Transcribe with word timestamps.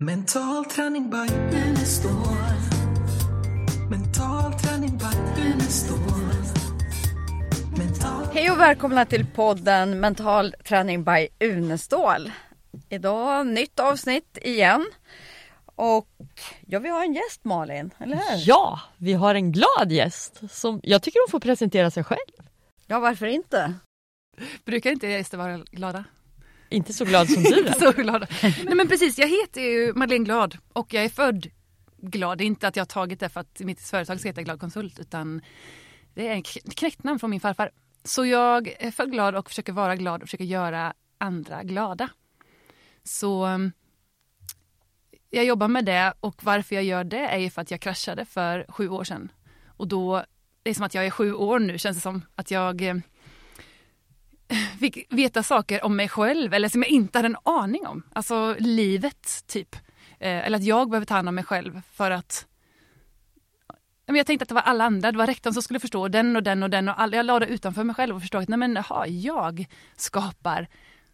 Mental 0.00 0.64
träning 0.64 1.10
by 1.10 1.34
Unestål. 1.56 2.12
Mental 3.90 4.52
träning 4.52 4.98
by 4.98 5.42
Unestål. 5.42 5.98
Mental... 7.78 8.26
Hej 8.32 8.50
och 8.50 8.60
välkomna 8.60 9.04
till 9.04 9.26
podden 9.26 10.00
Mental 10.00 10.54
träning 10.64 11.04
by 11.04 11.28
Unestål. 11.40 12.32
Idag 12.88 13.46
nytt 13.46 13.80
avsnitt 13.80 14.38
igen. 14.42 14.86
Och 15.64 16.08
ja, 16.66 16.78
vi 16.78 16.88
har 16.88 17.04
en 17.04 17.14
gäst 17.14 17.44
Malin, 17.44 17.90
eller 17.98 18.16
hur? 18.16 18.48
Ja, 18.48 18.80
vi 18.96 19.12
har 19.12 19.34
en 19.34 19.52
glad 19.52 19.92
gäst. 19.92 20.40
Som 20.50 20.80
jag 20.82 21.02
tycker 21.02 21.20
hon 21.26 21.30
får 21.30 21.40
presentera 21.40 21.90
sig 21.90 22.04
själv. 22.04 22.48
Ja, 22.86 22.98
varför 23.00 23.26
inte? 23.26 23.74
Brukar 24.64 24.90
inte 24.90 25.06
gäster 25.06 25.38
vara 25.38 25.58
glada? 25.58 26.04
Inte 26.70 26.92
så 26.92 27.04
glad 27.04 27.28
som 27.28 27.42
du 27.42 27.66
är. 27.66 27.72
så 27.72 27.92
glada. 27.92 28.26
Nej 28.42 28.74
men 28.74 28.88
precis, 28.88 29.18
jag 29.18 29.28
heter 29.28 29.60
ju 29.60 29.92
Madeleine 29.94 30.24
Glad 30.24 30.58
och 30.72 30.94
jag 30.94 31.04
är 31.04 31.08
född 31.08 31.46
glad. 31.96 32.38
Det 32.38 32.44
är 32.44 32.46
inte 32.46 32.68
att 32.68 32.76
jag 32.76 32.80
har 32.80 32.86
tagit 32.86 33.20
det 33.20 33.28
för 33.28 33.40
att 33.40 33.60
mitt 33.60 33.80
företag 33.80 34.20
ska 34.20 34.28
heta 34.28 34.42
Glad 34.42 34.60
Konsult 34.60 34.98
utan 34.98 35.42
det 36.14 36.28
är 36.28 36.38
ett 36.38 36.76
knäckt 36.76 37.00
från 37.20 37.30
min 37.30 37.40
farfar. 37.40 37.70
Så 38.04 38.26
jag 38.26 38.68
är 38.78 38.90
född 38.90 39.10
glad 39.10 39.34
och 39.34 39.48
försöker 39.48 39.72
vara 39.72 39.96
glad 39.96 40.22
och 40.22 40.28
försöker 40.28 40.44
göra 40.44 40.94
andra 41.18 41.62
glada. 41.62 42.08
Så 43.04 43.46
um, 43.46 43.72
jag 45.30 45.44
jobbar 45.44 45.68
med 45.68 45.84
det 45.84 46.12
och 46.20 46.44
varför 46.44 46.74
jag 46.74 46.84
gör 46.84 47.04
det 47.04 47.26
är 47.28 47.38
ju 47.38 47.50
för 47.50 47.62
att 47.62 47.70
jag 47.70 47.80
kraschade 47.80 48.24
för 48.24 48.66
sju 48.68 48.88
år 48.88 49.04
sedan. 49.04 49.32
Och 49.66 49.88
då, 49.88 50.24
det 50.62 50.70
är 50.70 50.74
som 50.74 50.84
att 50.84 50.94
jag 50.94 51.06
är 51.06 51.10
sju 51.10 51.34
år 51.34 51.58
nu 51.58 51.78
känns 51.78 51.96
det 51.96 52.00
som. 52.00 52.24
Att 52.34 52.50
jag 52.50 52.82
eh, 52.82 52.94
fick 54.80 55.06
veta 55.10 55.42
saker 55.42 55.84
om 55.84 55.96
mig 55.96 56.08
själv 56.08 56.54
eller 56.54 56.68
som 56.68 56.82
jag 56.82 56.90
inte 56.90 57.18
hade 57.18 57.26
en 57.26 57.36
aning 57.42 57.86
om. 57.86 58.02
Alltså 58.12 58.56
livet 58.58 59.44
typ. 59.46 59.76
Eh, 60.20 60.46
eller 60.46 60.58
att 60.58 60.64
jag 60.64 60.90
behöver 60.90 61.06
ta 61.06 61.14
hand 61.14 61.28
om 61.28 61.34
mig 61.34 61.44
själv 61.44 61.80
för 61.92 62.10
att 62.10 62.46
jag 64.16 64.26
tänkte 64.26 64.42
att 64.42 64.48
det 64.48 64.54
var 64.54 64.62
alla 64.62 64.84
andra, 64.84 65.12
det 65.12 65.18
var 65.18 65.26
rektorn 65.26 65.52
som 65.52 65.62
skulle 65.62 65.80
förstå 65.80 66.08
den 66.08 66.36
och 66.36 66.42
den 66.42 66.62
och 66.62 66.70
den 66.70 66.88
och 66.88 67.00
alla. 67.00 67.16
Jag 67.16 67.26
la 67.26 67.38
det 67.38 67.46
utanför 67.46 67.84
mig 67.84 67.94
själv 67.94 68.16
och 68.16 68.20
förstod 68.20 68.42
att 68.42 68.48
nej 68.48 68.58
men 68.58 68.76
aha, 68.76 69.06
jag 69.06 69.66
skapar 69.96 70.68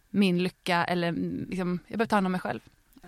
min 0.09 0.43
lycka 0.43 0.85
eller 0.85 1.07
mm, 1.07 1.45
liksom, 1.49 1.79
jag 1.87 1.97
behöver 1.97 2.09
ta 2.09 2.15
hand 2.15 2.25
om 2.25 2.31
mig 2.31 2.41
själv. 2.41 2.59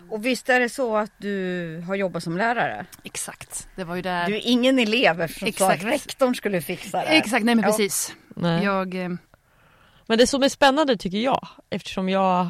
Och 0.09 0.25
visst 0.25 0.49
är 0.49 0.59
det 0.59 0.69
så 0.69 0.97
att 0.97 1.11
du 1.17 1.83
har 1.87 1.95
jobbat 1.95 2.23
som 2.23 2.37
lärare? 2.37 2.85
Exakt, 3.03 3.67
det 3.75 3.83
var 3.83 3.95
ju 3.95 4.01
där. 4.01 4.27
Du 4.27 4.35
är 4.35 4.41
ingen 4.43 4.79
elev 4.79 5.21
eftersom 5.21 5.47
Exakt. 5.47 5.83
rektorn 5.83 6.35
skulle 6.35 6.61
fixa 6.61 6.97
det. 6.97 7.05
Exakt, 7.05 7.45
nej 7.45 7.55
men 7.55 7.63
ja. 7.63 7.69
precis. 7.69 8.15
Nej. 8.35 8.63
Jag, 8.63 8.95
eh, 8.95 9.09
men 10.07 10.17
det 10.17 10.27
som 10.27 10.43
är 10.43 10.49
spännande 10.49 10.97
tycker 10.97 11.17
jag, 11.17 11.47
eftersom 11.69 12.09
jag 12.09 12.49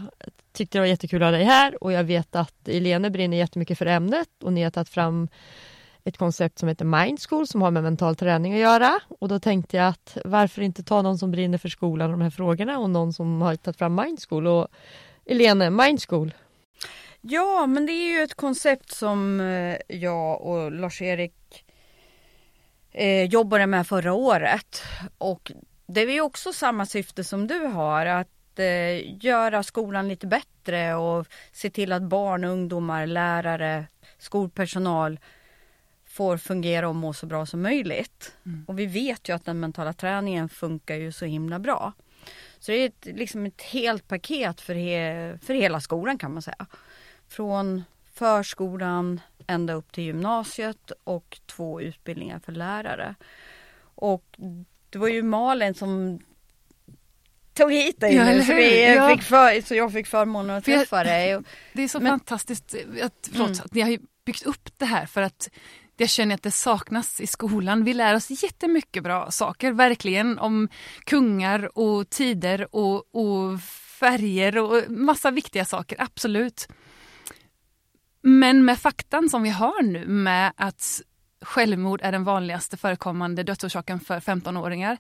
tyckte 0.54 0.78
det 0.78 0.80
var 0.80 0.88
jättekul 0.88 1.24
att 1.24 1.28
ha 1.28 1.32
dig 1.32 1.44
här 1.44 1.84
och 1.84 1.92
jag 1.92 2.04
vet 2.04 2.36
att 2.36 2.68
Elene 2.68 3.10
brinner 3.10 3.38
jättemycket 3.38 3.78
för 3.78 3.86
ämnet 3.86 4.30
och 4.44 4.54
ni 4.54 4.64
har 4.64 4.72
tagit 4.72 4.90
fram 4.90 5.28
ett 6.04 6.18
koncept 6.18 6.60
som 6.60 6.70
heter 6.70 6.86
Mindschool 6.86 7.48
som 7.48 7.62
har 7.62 7.72
med 7.72 7.84
mental 7.84 8.16
träning 8.16 8.54
att 8.54 8.60
göra. 8.60 9.00
Och 9.20 9.28
då 9.28 9.40
tänkte 9.40 9.78
jag 9.78 9.88
att 9.88 10.18
varför 10.26 10.62
inte 10.62 10.84
ta 10.84 11.02
någon 11.02 11.18
som 11.18 11.32
brinner 11.32 11.58
för 11.58 11.70
skolan 11.70 12.12
och 12.12 12.18
de 12.18 12.24
här 12.24 12.30
frågorna 12.30 12.80
och 12.80 12.90
någon 12.90 13.14
som 13.14 13.42
har 13.42 13.56
tagit 13.56 13.78
fram 13.78 13.96
Mindschool. 13.96 14.48
Och 14.48 14.68
Elene, 15.26 15.70
Mindschool. 15.70 16.34
Ja, 17.22 17.68
men 17.68 17.86
det 17.86 17.92
är 17.92 18.18
ju 18.18 18.24
ett 18.24 18.34
koncept 18.34 18.92
som 18.92 19.40
eh, 19.40 19.98
jag 19.98 20.42
och 20.42 20.72
Lars-Erik 20.72 21.66
eh, 22.92 23.24
jobbade 23.24 23.68
med 23.68 23.88
förra 23.88 24.14
året. 24.14 24.82
Och 25.18 25.52
det 25.88 26.02
är 26.02 26.12
ju 26.12 26.22
också 26.22 26.54
samma 26.54 26.86
syfte 26.86 27.24
som 27.24 27.48
du 27.48 27.60
har, 27.60 28.06
att 28.06 28.60
eh, 28.60 29.26
göra 29.26 29.64
skolan 29.64 30.08
lite 30.08 30.28
bättre 30.28 30.96
och 30.96 31.28
se 31.52 31.70
till 31.70 31.92
att 31.92 32.04
barn, 32.04 32.44
ungdomar, 32.44 33.06
lärare, 33.06 33.88
skolpersonal 34.18 35.20
får 36.06 36.38
fungera 36.38 36.90
och 36.90 36.96
må 36.96 37.14
så 37.14 37.26
bra 37.26 37.46
som 37.46 37.62
möjligt. 37.62 38.36
Mm. 38.46 38.66
Och 38.68 38.80
vi 38.80 38.86
vet 38.86 39.30
ju 39.30 39.36
att 39.36 39.46
den 39.46 39.60
mentala 39.60 39.94
träningen 39.94 40.50
funkar 40.50 40.96
ju 40.96 41.12
så 41.12 41.26
himla 41.26 41.60
bra. 41.60 41.94
Så 42.60 42.72
det 42.72 42.78
är 42.78 42.86
ett, 42.86 43.06
liksom 43.06 43.46
ett 43.46 43.62
helt 43.62 44.08
paket 44.08 44.62
för, 44.62 44.76
he, 44.76 45.38
för 45.42 45.54
hela 45.54 45.82
skolan 45.82 46.18
kan 46.18 46.34
man 46.34 46.42
säga. 46.42 46.66
Från 47.28 47.84
förskolan 48.14 49.22
ända 49.48 49.74
upp 49.74 49.92
till 49.92 50.04
gymnasiet 50.04 50.92
och 51.04 51.40
två 51.46 51.82
utbildningar 51.82 52.40
för 52.40 52.52
lärare. 52.52 53.16
Och 53.80 54.38
det 54.90 54.98
var 54.98 55.08
ju 55.08 55.24
Malin 55.24 55.74
som 55.74 56.20
tog 57.54 57.72
hit 57.72 58.00
dig 58.00 58.16
ja, 58.16 58.26
nu 58.26 58.44
så, 58.44 58.54
vi 58.54 58.96
ja. 58.96 59.10
fick 59.10 59.24
för, 59.24 59.62
så 59.62 59.76
jag 59.76 59.94
fick 59.94 60.08
förmånen 60.08 60.56
att 60.56 60.66
träffa 60.66 61.04
dig. 61.04 61.40
Det 61.74 61.84
är 61.84 61.88
så 61.88 62.00
Men, 62.00 62.12
fantastiskt 62.12 62.76
att, 63.04 63.30
förlåt, 63.32 63.50
mm. 63.50 63.62
att 63.66 63.74
ni 63.74 63.82
har 63.82 63.98
byggt 64.26 64.46
upp 64.46 64.70
det 64.78 64.86
här 64.86 65.06
för 65.06 65.22
att 65.22 65.50
jag 65.98 66.10
känner 66.10 66.36
att 66.36 66.44
det 66.44 66.52
saknas 66.52 67.22
i 67.22 67.28
skolan. 67.28 67.84
Vi 67.84 67.94
lär 67.94 68.16
oss 68.16 68.44
jättemycket 68.44 69.04
bra 69.04 69.32
saker, 69.32 69.72
verkligen, 69.72 70.40
om 70.40 70.70
kungar 71.04 71.78
och 71.78 72.10
tider 72.10 72.76
och, 72.76 73.16
och 73.16 73.62
färger 74.00 74.58
och 74.58 74.92
massa 74.92 75.32
viktiga 75.32 75.66
saker, 75.66 76.02
absolut. 76.02 76.68
Men 78.22 78.66
med 78.66 78.80
faktan 78.80 79.30
som 79.30 79.44
vi 79.44 79.50
har 79.50 79.84
nu 79.84 80.08
med 80.08 80.54
att 80.58 81.02
självmord 81.48 82.02
är 82.04 82.12
den 82.12 82.24
vanligaste 82.24 82.78
förekommande 82.78 83.44
dödsorsaken 83.44 84.00
för 84.00 84.20
15-åringar. 84.20 84.98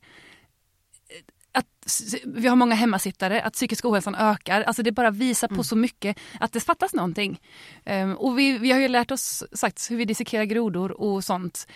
Att 1.51 2.01
vi 2.25 2.47
har 2.47 2.55
många 2.55 2.75
hemmasittare, 2.75 3.41
att 3.41 3.53
psykisk 3.53 3.85
ohälsan 3.85 4.15
ökar. 4.15 4.61
Alltså 4.61 4.83
det 4.83 4.91
bara 4.91 5.11
visar 5.11 5.47
på 5.47 5.53
mm. 5.53 5.63
så 5.63 5.75
mycket 5.75 6.17
att 6.39 6.53
det 6.53 6.59
fattas 6.59 6.93
någonting. 6.93 7.41
Um, 7.85 8.15
och 8.15 8.39
vi, 8.39 8.57
vi 8.57 8.71
har 8.71 8.79
ju 8.79 8.87
lärt 8.87 9.11
oss 9.11 9.43
sagt, 9.51 9.91
hur 9.91 9.97
vi 9.97 10.05
dissekerar 10.05 10.43
grodor 10.43 11.01
och 11.01 11.23
sånt. 11.23 11.67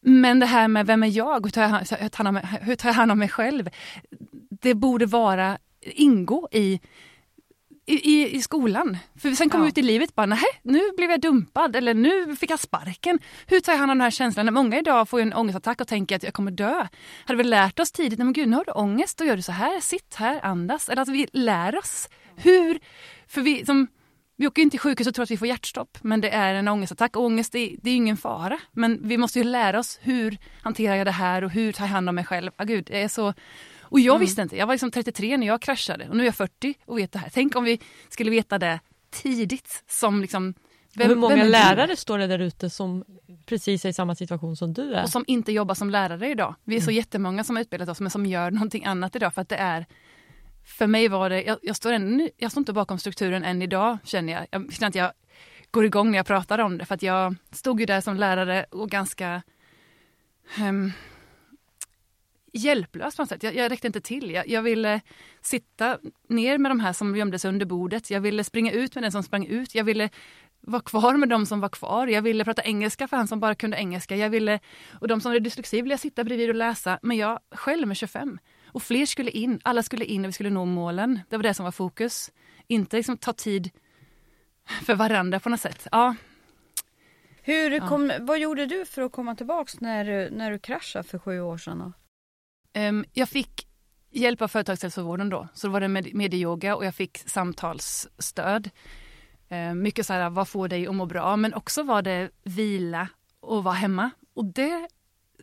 Men 0.00 0.40
det 0.40 0.46
här 0.46 0.68
med 0.68 0.86
vem 0.86 1.02
är 1.02 1.08
jag? 1.08 1.46
Hur 1.46 1.50
tar 1.50 1.62
jag, 1.62 1.68
hur 1.68 2.08
tar 2.08 2.24
jag, 2.24 2.24
hand, 2.24 2.28
om, 2.28 2.40
hur 2.60 2.76
tar 2.76 2.88
jag 2.88 2.94
hand 2.94 3.12
om 3.12 3.18
mig 3.18 3.28
själv? 3.28 3.70
Det 4.50 4.74
borde 4.74 5.06
vara 5.06 5.58
ingå 5.80 6.48
i 6.52 6.80
i, 7.86 8.36
i 8.36 8.42
skolan. 8.42 8.98
För 9.18 9.30
sen 9.30 9.50
kom 9.50 9.62
ja. 9.62 9.68
ut 9.68 9.78
i 9.78 9.82
livet 9.82 10.14
bara, 10.14 10.26
nej 10.26 10.44
nu 10.62 10.80
blev 10.96 11.10
jag 11.10 11.20
dumpad 11.20 11.76
eller 11.76 11.94
nu 11.94 12.36
fick 12.36 12.50
jag 12.50 12.60
sparken. 12.60 13.18
Hur 13.46 13.60
tar 13.60 13.72
jag 13.72 13.78
hand 13.78 13.90
om 13.90 13.98
den 13.98 14.04
här 14.04 14.10
känslan? 14.10 14.54
Många 14.54 14.78
idag 14.78 15.08
får 15.08 15.20
en 15.20 15.32
ångestattack 15.32 15.80
och 15.80 15.88
tänker 15.88 16.16
att 16.16 16.22
jag 16.22 16.34
kommer 16.34 16.50
dö. 16.50 16.86
Hade 17.24 17.38
vi 17.38 17.44
lärt 17.44 17.78
oss 17.78 17.92
tidigt, 17.92 18.18
nej 18.18 18.24
men 18.24 18.32
gud 18.32 18.48
nu 18.48 18.56
har 18.56 18.64
du 18.64 18.72
ångest, 18.72 19.18
då 19.18 19.24
gör 19.24 19.36
du 19.36 19.42
så 19.42 19.52
här, 19.52 19.80
sitt 19.80 20.14
här, 20.14 20.44
andas. 20.44 20.88
Eller 20.88 21.02
att 21.02 21.08
vi 21.08 21.26
lär 21.32 21.78
oss 21.78 22.08
hur, 22.36 22.78
för 23.28 23.40
vi 23.40 23.66
som 23.66 23.86
vi 24.38 24.46
åker 24.46 24.62
inte 24.62 24.72
till 24.72 24.80
sjukhus 24.80 25.06
och 25.06 25.14
tror 25.14 25.22
att 25.22 25.30
vi 25.30 25.36
får 25.36 25.48
hjärtstopp, 25.48 25.98
men 26.02 26.20
det 26.20 26.30
är 26.30 26.54
en 26.54 26.68
ångestattack. 26.68 27.16
Och 27.16 27.24
ångest 27.24 27.54
är, 27.54 27.76
det 27.82 27.90
är 27.90 27.96
ingen 27.96 28.16
fara, 28.16 28.58
men 28.72 29.08
vi 29.08 29.18
måste 29.18 29.38
ju 29.38 29.44
lära 29.44 29.78
oss 29.78 29.98
hur 30.02 30.38
hanterar 30.62 30.96
jag 30.96 31.06
det 31.06 31.10
här 31.10 31.44
och 31.44 31.50
hur 31.50 31.72
tar 31.72 31.84
jag 31.84 31.90
hand 31.90 32.08
om 32.08 32.14
mig 32.14 32.24
själv. 32.24 32.50
Ah, 32.56 32.64
gud, 32.64 32.84
det 32.84 33.02
är 33.02 33.08
så 33.08 33.34
och 33.96 34.00
jag 34.00 34.14
mm. 34.14 34.20
visste 34.20 34.42
inte, 34.42 34.56
jag 34.56 34.66
var 34.66 34.74
liksom 34.74 34.90
33 34.90 35.36
när 35.36 35.46
jag 35.46 35.62
kraschade 35.62 36.08
och 36.08 36.16
nu 36.16 36.22
är 36.22 36.26
jag 36.26 36.34
40 36.34 36.74
och 36.84 36.98
vet 36.98 37.12
det 37.12 37.18
här. 37.18 37.30
Tänk 37.32 37.56
om 37.56 37.64
vi 37.64 37.80
skulle 38.08 38.30
veta 38.30 38.58
det 38.58 38.80
tidigt 39.10 39.84
som 39.88 40.20
liksom 40.20 40.54
vem, 40.94 41.08
hur 41.08 41.16
många 41.16 41.44
lärare 41.44 41.96
står 41.96 42.18
det 42.18 42.26
där 42.26 42.38
ute 42.38 42.70
som 42.70 43.04
precis 43.46 43.84
är 43.84 43.88
i 43.88 43.92
samma 43.92 44.14
situation 44.14 44.56
som 44.56 44.72
du 44.72 44.94
är? 44.94 45.02
Och 45.02 45.08
som 45.08 45.24
inte 45.26 45.52
jobbar 45.52 45.74
som 45.74 45.90
lärare 45.90 46.30
idag. 46.30 46.54
Vi 46.64 46.76
är 46.76 46.80
så 46.80 46.90
mm. 46.90 46.96
jättemånga 46.96 47.44
som 47.44 47.56
har 47.56 47.60
utbildat 47.60 47.88
oss 47.88 48.00
men 48.00 48.10
som 48.10 48.26
gör 48.26 48.50
någonting 48.50 48.84
annat 48.84 49.16
idag 49.16 49.34
för 49.34 49.42
att 49.42 49.48
det 49.48 49.56
är 49.56 49.86
för 50.64 50.86
mig 50.86 51.08
var 51.08 51.30
det, 51.30 51.42
jag, 51.42 51.58
jag 51.62 51.76
står, 51.76 51.92
än, 51.92 52.30
jag 52.36 52.50
står 52.50 52.60
inte 52.60 52.72
bakom 52.72 52.98
strukturen 52.98 53.44
än 53.44 53.62
idag 53.62 53.98
känner 54.04 54.32
jag. 54.32 54.46
Jag 54.50 54.72
känner 54.72 54.88
att 54.88 54.94
jag 54.94 55.12
går 55.70 55.84
igång 55.84 56.10
när 56.10 56.18
jag 56.18 56.26
pratar 56.26 56.58
om 56.58 56.78
det 56.78 56.84
för 56.84 56.94
att 56.94 57.02
jag 57.02 57.36
stod 57.52 57.80
ju 57.80 57.86
där 57.86 58.00
som 58.00 58.16
lärare 58.16 58.66
och 58.70 58.90
ganska 58.90 59.42
um, 60.60 60.92
hjälplös 62.56 63.16
på 63.16 63.22
något 63.22 63.28
sätt. 63.28 63.42
Jag, 63.42 63.54
jag 63.54 63.72
räckte 63.72 63.86
inte 63.86 64.00
till. 64.00 64.30
Jag, 64.30 64.48
jag, 64.48 64.62
ville 64.62 65.00
sitta 65.40 65.98
ner 66.28 66.58
med 66.58 66.70
de 66.70 66.80
här 66.80 66.92
som 66.92 67.16
gömde 67.16 67.38
sig 67.38 67.48
under 67.48 67.66
bordet. 67.66 68.10
Jag 68.10 68.20
ville 68.20 68.44
springa 68.44 68.72
ut 68.72 68.94
med 68.94 69.04
den 69.04 69.12
som 69.12 69.22
sprang 69.22 69.46
ut. 69.46 69.74
Jag 69.74 69.84
ville 69.84 70.10
vara 70.60 70.82
kvar 70.82 71.16
med 71.16 71.28
de 71.28 71.46
som 71.46 71.60
var 71.60 71.68
kvar. 71.68 72.06
Jag 72.06 72.22
ville 72.22 72.44
prata 72.44 72.62
engelska 72.62 73.08
för 73.08 73.16
han 73.16 73.28
som 73.28 73.40
bara 73.40 73.54
kunde 73.54 73.76
engelska. 73.76 74.16
Jag 74.16 74.30
ville, 74.30 74.60
och 75.00 75.08
de 75.08 75.20
som 75.20 75.28
hade 75.28 75.40
dyslexi 75.40 75.82
ville 75.82 75.92
jag 75.92 76.00
sitta 76.00 76.24
bredvid 76.24 76.48
och 76.48 76.54
läsa. 76.54 76.98
Men 77.02 77.16
jag 77.16 77.40
själv 77.50 77.88
med 77.88 77.96
25. 77.96 78.38
Och 78.66 78.82
fler 78.82 79.06
skulle 79.06 79.30
in. 79.30 79.60
Alla 79.64 79.82
skulle 79.82 80.04
in 80.04 80.24
och 80.24 80.28
vi 80.28 80.32
skulle 80.32 80.50
nå 80.50 80.64
målen. 80.64 81.20
Det 81.28 81.36
var 81.36 81.42
det 81.42 81.54
som 81.54 81.64
var 81.64 81.72
fokus. 81.72 82.30
Inte 82.66 82.96
liksom 82.96 83.16
ta 83.16 83.32
tid 83.32 83.70
för 84.82 84.94
varandra 84.94 85.40
på 85.40 85.48
något 85.48 85.60
sätt. 85.60 85.86
Ja. 85.92 86.14
Hur 87.42 87.88
kom, 87.88 88.10
ja. 88.10 88.16
Vad 88.20 88.38
gjorde 88.38 88.66
du 88.66 88.84
för 88.84 89.02
att 89.02 89.12
komma 89.12 89.34
tillbaks 89.34 89.80
när, 89.80 90.30
när 90.30 90.50
du 90.50 90.58
kraschade 90.58 91.08
för 91.08 91.18
sju 91.18 91.40
år 91.40 91.58
sedan? 91.58 91.80
Um, 91.80 91.92
Ehm, 92.76 93.04
jag 93.12 93.28
fick 93.28 93.66
hjälp 94.10 94.42
av 94.42 94.48
företagshälsovården 94.48 95.28
då. 95.28 95.48
Så 95.54 95.66
då 95.66 95.72
var 95.72 95.80
det 95.80 95.88
med, 95.88 96.14
medieyoga 96.14 96.76
och 96.76 96.84
jag 96.84 96.94
fick 96.94 97.18
samtalsstöd. 97.18 98.70
Um, 99.48 99.82
mycket 99.82 100.06
så 100.06 100.12
här, 100.12 100.30
vad 100.30 100.48
får 100.48 100.68
dig 100.68 100.86
att 100.86 100.94
må 100.94 101.06
bra? 101.06 101.36
Men 101.36 101.54
också 101.54 101.82
var 101.82 102.02
det 102.02 102.30
vila 102.44 103.08
och 103.40 103.64
vara 103.64 103.74
hemma. 103.74 104.10
Och 104.34 104.44
det 104.44 104.88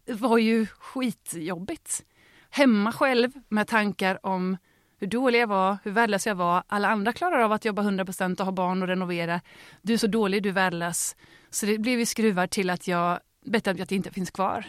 var 0.08 0.38
ju 0.38 0.66
skitjobbigt. 0.66 2.04
Hemma 2.50 2.92
själv 2.92 3.32
med 3.50 3.68
tankar 3.68 4.26
om 4.26 4.58
hur 5.00 5.08
dålig 5.08 5.40
jag 5.40 5.48
var, 5.48 5.78
hur 5.84 5.92
värdelös 5.92 6.28
jag 6.28 6.36
var. 6.36 6.64
Alla 6.68 6.88
andra 6.88 7.14
klarar 7.14 7.40
av 7.40 7.52
att 7.52 7.66
jobba 7.66 7.82
100% 7.82 8.40
och 8.40 8.46
ha 8.46 8.52
barn 8.52 8.82
och 8.82 8.88
renovera. 8.88 9.42
Du 9.82 9.94
är 9.94 9.98
så 9.98 10.08
dålig, 10.08 10.44
du 10.44 10.50
är 10.50 10.54
värdelös. 10.54 11.16
Så 11.50 11.66
det 11.66 11.78
blev 11.78 12.00
ju 12.00 12.06
skruvar 12.06 12.48
till 12.48 12.70
att 12.70 12.88
jag 12.88 13.20
bestämde 13.46 13.84
att 13.84 13.92
jag 13.92 13.98
inte 13.98 14.12
finns 14.12 14.32
kvar. 14.32 14.66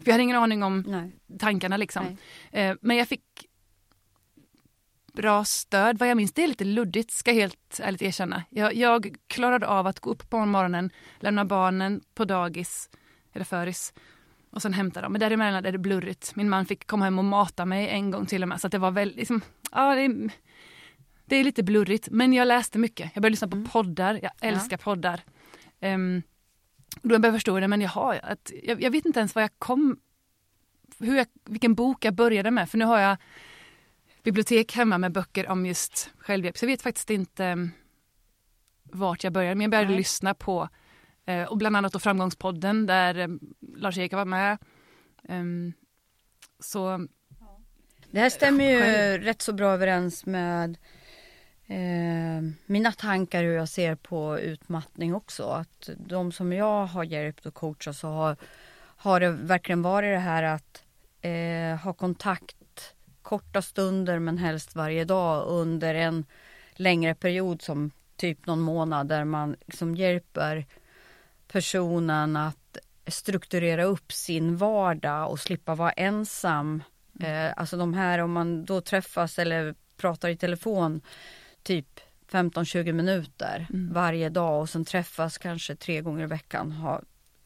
För 0.00 0.06
jag 0.06 0.12
hade 0.12 0.22
ingen 0.22 0.36
aning 0.36 0.62
om 0.62 0.84
Nej. 0.86 1.38
tankarna 1.38 1.76
liksom. 1.76 2.16
Eh, 2.52 2.74
men 2.80 2.96
jag 2.96 3.08
fick 3.08 3.22
bra 5.12 5.44
stöd. 5.44 5.98
Vad 5.98 6.08
jag 6.08 6.16
minns, 6.16 6.32
det 6.32 6.44
är 6.44 6.48
lite 6.48 6.64
luddigt 6.64 7.10
ska 7.10 7.30
jag 7.30 7.40
helt 7.40 7.80
ärligt 7.82 8.02
erkänna. 8.02 8.44
Jag, 8.50 8.74
jag 8.74 9.14
klarade 9.26 9.66
av 9.66 9.86
att 9.86 10.00
gå 10.00 10.10
upp 10.10 10.30
på 10.30 10.46
morgonen, 10.46 10.90
lämna 11.18 11.44
barnen 11.44 12.00
på 12.14 12.24
dagis 12.24 12.90
eller 13.32 13.44
föris 13.44 13.92
och 14.50 14.62
sen 14.62 14.72
hämta 14.72 15.00
dem. 15.00 15.12
Men 15.12 15.20
däremellan 15.20 15.64
är 15.64 15.72
det 15.72 15.78
blurrigt. 15.78 16.36
Min 16.36 16.48
man 16.48 16.66
fick 16.66 16.86
komma 16.86 17.04
hem 17.04 17.18
och 17.18 17.24
mata 17.24 17.64
mig 17.64 17.88
en 17.88 18.10
gång 18.10 18.26
till 18.26 18.42
och 18.42 18.48
med. 18.48 18.60
Så 18.60 18.68
det 18.68 18.78
var 18.78 18.90
väldigt, 18.90 19.16
liksom, 19.16 19.40
ja, 19.72 19.94
det, 19.94 20.02
är, 20.02 20.30
det 21.24 21.36
är 21.36 21.44
lite 21.44 21.62
blurrigt. 21.62 22.08
Men 22.10 22.32
jag 22.32 22.48
läste 22.48 22.78
mycket. 22.78 23.10
Jag 23.14 23.22
började 23.22 23.32
lyssna 23.32 23.48
på 23.48 23.64
poddar. 23.72 24.20
Jag 24.22 24.32
älskar 24.40 24.76
poddar. 24.76 25.20
Um, 25.80 26.22
då 27.02 27.08
började 27.08 27.26
jag 27.26 27.34
förstå 27.34 27.60
det, 27.60 27.68
men 27.68 27.80
jaha, 27.80 28.18
att, 28.22 28.52
jag, 28.62 28.82
jag 28.82 28.90
vet 28.90 29.06
inte 29.06 29.20
ens 29.20 29.34
vad 29.34 29.44
jag 29.44 29.58
kom... 29.58 30.00
Hur 30.98 31.16
jag, 31.16 31.26
vilken 31.44 31.74
bok 31.74 32.04
jag 32.04 32.14
började 32.14 32.50
med. 32.50 32.70
För 32.70 32.78
nu 32.78 32.84
har 32.84 32.98
jag 32.98 33.16
bibliotek 34.22 34.72
hemma 34.72 34.98
med 34.98 35.12
böcker 35.12 35.48
om 35.48 35.66
just 35.66 36.10
självhjälp. 36.18 36.58
Så 36.58 36.64
jag 36.64 36.70
vet 36.70 36.82
faktiskt 36.82 37.10
inte 37.10 37.52
um, 37.52 37.70
vart 38.82 39.24
jag 39.24 39.32
började. 39.32 39.54
Men 39.54 39.62
jag 39.62 39.70
började 39.70 39.88
Nej. 39.88 39.96
lyssna 39.96 40.34
på 40.34 40.68
eh, 41.26 41.42
och 41.42 41.58
bland 41.58 41.76
annat 41.76 41.92
då 41.92 41.98
Framgångspodden 41.98 42.86
där 42.86 43.18
um, 43.18 43.40
Lars-Erik 43.76 44.12
var 44.12 44.24
med. 44.24 44.58
Um, 45.28 45.72
så 46.58 47.06
Det 48.10 48.20
här 48.20 48.30
stämmer 48.30 48.64
ju 48.64 48.78
rätt 49.18 49.42
så 49.42 49.52
bra 49.52 49.70
överens 49.72 50.26
med 50.26 50.70
eh, 50.70 50.76
mina 52.66 52.92
tankar 52.92 53.42
hur 53.42 53.54
jag 53.54 53.68
ser 53.68 53.94
på 53.94 54.38
utmattning 54.38 55.14
också. 55.14 55.44
Att 55.44 55.90
de 55.96 56.32
som 56.32 56.52
jag 56.52 56.86
har 56.86 57.04
hjälpt 57.04 57.46
och 57.46 57.54
coachat 57.54 57.96
så 57.96 58.08
har, 58.08 58.36
har 58.96 59.20
det 59.20 59.30
verkligen 59.30 59.82
varit 59.82 60.14
det 60.14 60.18
här 60.18 60.42
att 60.42 60.84
eh, 61.20 61.84
ha 61.84 61.92
kontakt 61.92 62.56
korta 63.22 63.62
stunder 63.62 64.18
men 64.18 64.38
helst 64.38 64.74
varje 64.74 65.04
dag 65.04 65.46
under 65.48 65.94
en 65.94 66.24
längre 66.72 67.14
period 67.14 67.62
som 67.62 67.90
typ 68.16 68.46
någon 68.46 68.60
månad 68.60 69.08
där 69.08 69.24
man 69.24 69.56
liksom 69.66 69.96
hjälper 69.96 70.66
personen 71.48 72.36
att 72.36 72.78
strukturera 73.06 73.84
upp 73.84 74.12
sin 74.12 74.56
vardag 74.56 75.30
och 75.30 75.40
slippa 75.40 75.74
vara 75.74 75.90
ensam. 75.90 76.82
Eh, 77.20 77.52
alltså 77.56 77.76
de 77.76 77.94
här 77.94 78.18
om 78.18 78.32
man 78.32 78.64
då 78.64 78.80
träffas 78.80 79.38
eller 79.38 79.74
pratar 79.96 80.28
i 80.28 80.36
telefon 80.36 81.00
typ 81.62 82.00
15-20 82.30 82.92
minuter 82.92 83.66
Mm. 83.70 83.92
varje 83.92 84.28
dag 84.28 84.60
och 84.60 84.68
sen 84.70 84.84
träffas 84.84 85.38
kanske 85.38 85.74
tre 85.76 86.00
gånger 86.00 86.22
i 86.24 86.26
veckan. 86.26 86.72
Ha, 86.72 87.00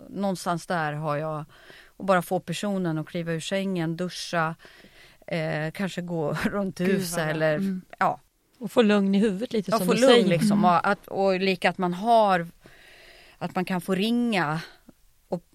någonstans 0.08 0.66
där 0.66 0.92
har 0.92 1.16
jag 1.16 1.44
och 1.86 2.04
bara 2.04 2.22
få 2.22 2.40
personen 2.40 2.98
att 2.98 3.06
kliva 3.06 3.32
ur 3.32 3.40
sängen, 3.40 3.96
duscha, 3.96 4.54
eh, 5.26 5.70
kanske 5.70 6.02
gå 6.02 6.32
runt 6.44 6.80
huset 6.80 7.18
eller 7.18 7.54
Mm. 7.54 7.82
ja, 7.98 8.20
Och 8.58 8.72
få 8.72 8.82
lugn 8.82 9.14
i 9.14 9.18
huvudet 9.18 9.52
lite 9.52 9.70
Ja, 9.70 9.78
som 9.78 9.86
få 9.86 9.92
du 9.94 10.00
lugn 10.00 10.12
säger. 10.12 10.26
liksom. 10.28 10.52
Mm. 10.58 10.64
Och, 10.64 10.88
att, 10.88 11.06
och 11.08 11.40
lika 11.40 11.70
att 11.70 11.78
man 11.78 11.94
har 11.94 12.46
att 13.38 13.54
man 13.54 13.64
kan 13.64 13.80
få 13.80 13.94
ringa 13.94 14.60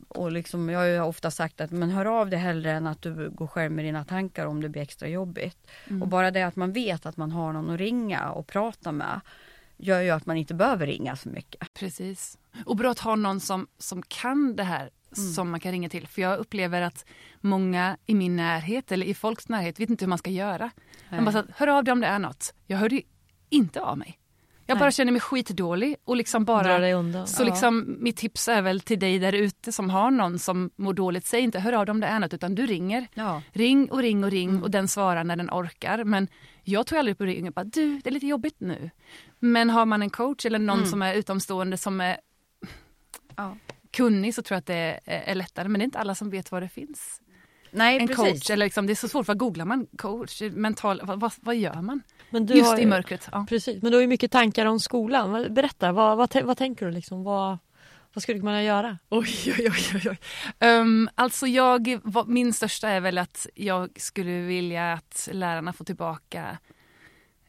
och, 0.09 0.31
liksom, 0.31 0.69
jag 0.69 0.79
har 0.79 0.85
ju 0.85 1.01
ofta 1.01 1.31
sagt 1.31 1.61
att 1.61 1.71
men 1.71 1.89
hör 1.89 2.05
av 2.05 2.29
dig 2.29 2.39
hellre 2.39 2.71
än 2.71 2.87
att 2.87 3.01
du 3.01 3.29
går 3.29 3.47
själv 3.47 3.71
med 3.71 3.85
dina 3.85 4.05
tankar 4.05 4.45
om 4.45 4.61
det 4.61 4.69
blir 4.69 4.81
extra 4.81 5.07
jobbigt. 5.07 5.67
Mm. 5.87 6.01
Och 6.01 6.07
bara 6.07 6.31
det 6.31 6.43
att 6.43 6.55
man 6.55 6.73
vet 6.73 7.05
att 7.05 7.17
man 7.17 7.31
har 7.31 7.53
någon 7.53 7.69
att 7.69 7.79
ringa 7.79 8.31
och 8.31 8.47
prata 8.47 8.91
med 8.91 9.21
gör 9.77 10.01
ju 10.01 10.09
att 10.09 10.25
man 10.25 10.37
inte 10.37 10.53
behöver 10.53 10.87
ringa 10.87 11.15
så 11.15 11.29
mycket. 11.29 11.73
Precis. 11.73 12.37
Och 12.65 12.75
bra 12.75 12.91
att 12.91 12.99
ha 12.99 13.15
någon 13.15 13.39
som, 13.39 13.67
som 13.77 14.01
kan 14.01 14.55
det 14.55 14.63
här 14.63 14.89
Mm. 15.17 15.33
som 15.33 15.51
man 15.51 15.59
kan 15.59 15.71
ringa 15.71 15.89
till. 15.89 16.07
För 16.07 16.21
jag 16.21 16.39
upplever 16.39 16.81
att 16.81 17.05
många 17.41 17.97
i 18.05 18.15
min 18.15 18.35
närhet 18.35 18.91
eller 18.91 19.05
i 19.05 19.13
folks 19.13 19.49
närhet 19.49 19.79
vet 19.79 19.89
inte 19.89 20.05
hur 20.05 20.09
man 20.09 20.17
ska 20.17 20.29
göra. 20.29 20.71
Man 21.09 21.25
bara 21.25 21.31
så 21.31 21.37
att, 21.37 21.45
hör 21.55 21.67
av 21.67 21.83
dig 21.83 21.91
om 21.91 22.01
det 22.01 22.07
är 22.07 22.19
något. 22.19 22.53
Jag 22.67 22.77
hörde 22.77 22.95
ju 22.95 23.01
inte 23.49 23.81
av 23.81 23.97
mig. 23.97 24.19
Jag 24.69 24.75
Nej. 24.75 24.79
bara 24.79 24.91
känner 24.91 25.11
mig 25.11 25.21
skitdålig 25.21 25.95
och 26.05 26.15
liksom 26.15 26.45
bara... 26.45 27.25
Så 27.27 27.41
Ja. 27.43 27.45
liksom 27.45 27.97
mitt 27.99 28.17
tips 28.17 28.47
är 28.47 28.61
väl 28.61 28.81
till 28.81 28.99
dig 28.99 29.19
där 29.19 29.33
ute 29.33 29.71
som 29.71 29.89
har 29.89 30.11
någon 30.11 30.39
som 30.39 30.69
mår 30.75 30.93
dåligt. 30.93 31.25
Säg 31.25 31.41
inte 31.41 31.59
hör 31.59 31.73
av 31.73 31.85
dig 31.85 31.91
om 31.91 31.99
det 31.99 32.07
är 32.07 32.19
något 32.19 32.33
utan 32.33 32.55
du 32.55 32.65
ringer. 32.65 33.07
Ja, 33.13 33.41
Ring 33.53 33.91
och 33.91 33.99
ring 34.01 34.23
och 34.23 34.31
ring 34.31 34.49
Mm. 34.49 34.63
och 34.63 34.71
den 34.71 34.87
svarar 34.87 35.23
när 35.23 35.35
den 35.35 35.49
orkar. 35.49 36.03
Men 36.03 36.27
jag 36.63 36.87
tog 36.87 36.97
aldrig 36.97 37.13
upp 37.15 37.21
och 37.21 37.27
ring 37.27 37.47
och 37.47 37.53
bara 37.53 37.63
du, 37.65 37.99
det 38.03 38.09
är 38.09 38.11
lite 38.11 38.27
jobbigt 38.27 38.55
nu. 38.59 38.89
Men 39.39 39.69
har 39.69 39.85
man 39.85 40.01
en 40.01 40.09
coach 40.09 40.45
eller 40.45 40.59
någon 40.59 40.77
Mm. 40.77 40.89
som 40.89 41.01
är 41.01 41.13
utomstående 41.15 41.77
som 41.77 42.01
är 42.01 42.17
ja. 43.35 43.57
kunnig 43.91 44.35
så 44.35 44.41
tror 44.41 44.55
jag 44.55 44.59
att 44.59 44.65
det 44.65 44.99
är, 45.05 45.21
är 45.31 45.35
lättare. 45.35 45.67
Men 45.67 45.79
det 45.79 45.83
är 45.83 45.85
inte 45.85 45.99
alla 45.99 46.15
som 46.15 46.29
vet 46.29 46.51
vad 46.51 46.63
det 46.63 46.69
finns. 46.69 47.21
Nej 47.71 47.99
En 47.99 48.07
precis. 48.07 48.25
coach, 48.31 48.49
eller 48.49 48.65
liksom, 48.65 48.87
det 48.87 48.93
är 48.93 48.95
så 48.95 49.07
svårt. 49.07 49.27
Vad 49.27 49.37
googlar 49.37 49.65
man? 49.65 49.87
Coach, 49.97 50.41
mental, 50.51 51.01
vad, 51.03 51.19
vad, 51.19 51.31
vad 51.41 51.55
gör 51.55 51.81
man? 51.81 52.01
Men 52.29 52.45
du 52.45 52.53
Just 52.53 52.69
har, 52.69 52.79
i 52.79 52.85
mörkret. 52.85 53.29
Ja. 53.31 53.45
Precis, 53.49 53.81
men 53.81 53.91
du 53.91 53.97
har 53.97 54.01
ju 54.01 54.07
mycket 54.07 54.31
tankar 54.31 54.65
om 54.65 54.79
skolan. 54.79 55.53
Berätta, 55.53 55.91
vad, 55.91 56.17
vad, 56.17 56.43
vad 56.43 56.57
tänker 56.57 56.85
du 56.85 56.91
liksom? 56.91 57.23
Vad, 57.23 57.57
vad 58.13 58.23
skulle 58.23 58.39
kunna 58.39 58.63
göra? 58.63 58.97
Oj, 59.09 59.27
oj, 59.45 59.71
oj. 59.93 60.09
oj. 60.09 60.19
Um, 60.69 61.09
alltså 61.15 61.47
jag, 61.47 61.99
min 62.27 62.53
största 62.53 62.89
är 62.89 62.99
väl 62.99 63.17
att 63.17 63.47
jag 63.55 63.89
skulle 63.95 64.41
vilja 64.41 64.93
att 64.93 65.29
lärarna 65.31 65.73
får 65.73 65.85
tillbaka 65.85 66.57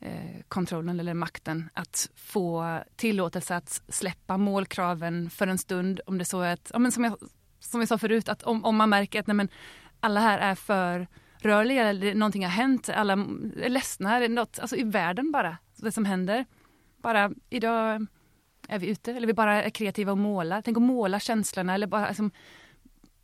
eh, 0.00 0.42
kontrollen 0.48 1.00
eller 1.00 1.14
makten 1.14 1.70
att 1.74 2.10
få 2.16 2.78
tillåtelse 2.96 3.56
att 3.56 3.82
släppa 3.88 4.36
målkraven 4.36 5.30
för 5.30 5.46
en 5.46 5.58
stund. 5.58 6.00
Om 6.06 6.18
det 6.18 6.24
så 6.24 6.40
är 6.40 6.52
att, 6.52 6.70
ja, 6.72 6.78
men 6.78 6.92
som, 6.92 7.04
jag, 7.04 7.16
som 7.60 7.80
jag 7.80 7.88
sa 7.88 7.98
förut, 7.98 8.28
att 8.28 8.42
om, 8.42 8.64
om 8.64 8.76
man 8.76 8.88
märker 8.88 9.20
att 9.20 9.26
nej, 9.26 9.34
men, 9.34 9.48
alla 10.00 10.20
här 10.20 10.38
är 10.38 10.54
för 10.54 11.06
rörliga 11.44 11.88
eller 11.88 12.14
någonting 12.14 12.44
har 12.44 12.50
hänt, 12.50 12.88
alla 12.88 13.12
är 13.12 13.68
ledsna, 13.68 14.18
något, 14.18 14.58
alltså 14.58 14.76
i 14.76 14.82
världen 14.82 15.32
bara, 15.32 15.58
det 15.76 15.92
som 15.92 16.04
händer. 16.04 16.44
Bara 16.96 17.30
idag 17.50 18.06
är 18.68 18.78
vi 18.78 18.86
ute 18.86 19.12
eller 19.12 19.26
vi 19.26 19.32
bara 19.32 19.62
är 19.62 19.70
kreativa 19.70 20.12
och 20.12 20.18
målar. 20.18 20.62
Tänk 20.62 20.76
att 20.76 20.82
måla 20.82 21.20
känslorna 21.20 21.74
eller 21.74 21.86
bara 21.86 22.08
liksom, 22.08 22.30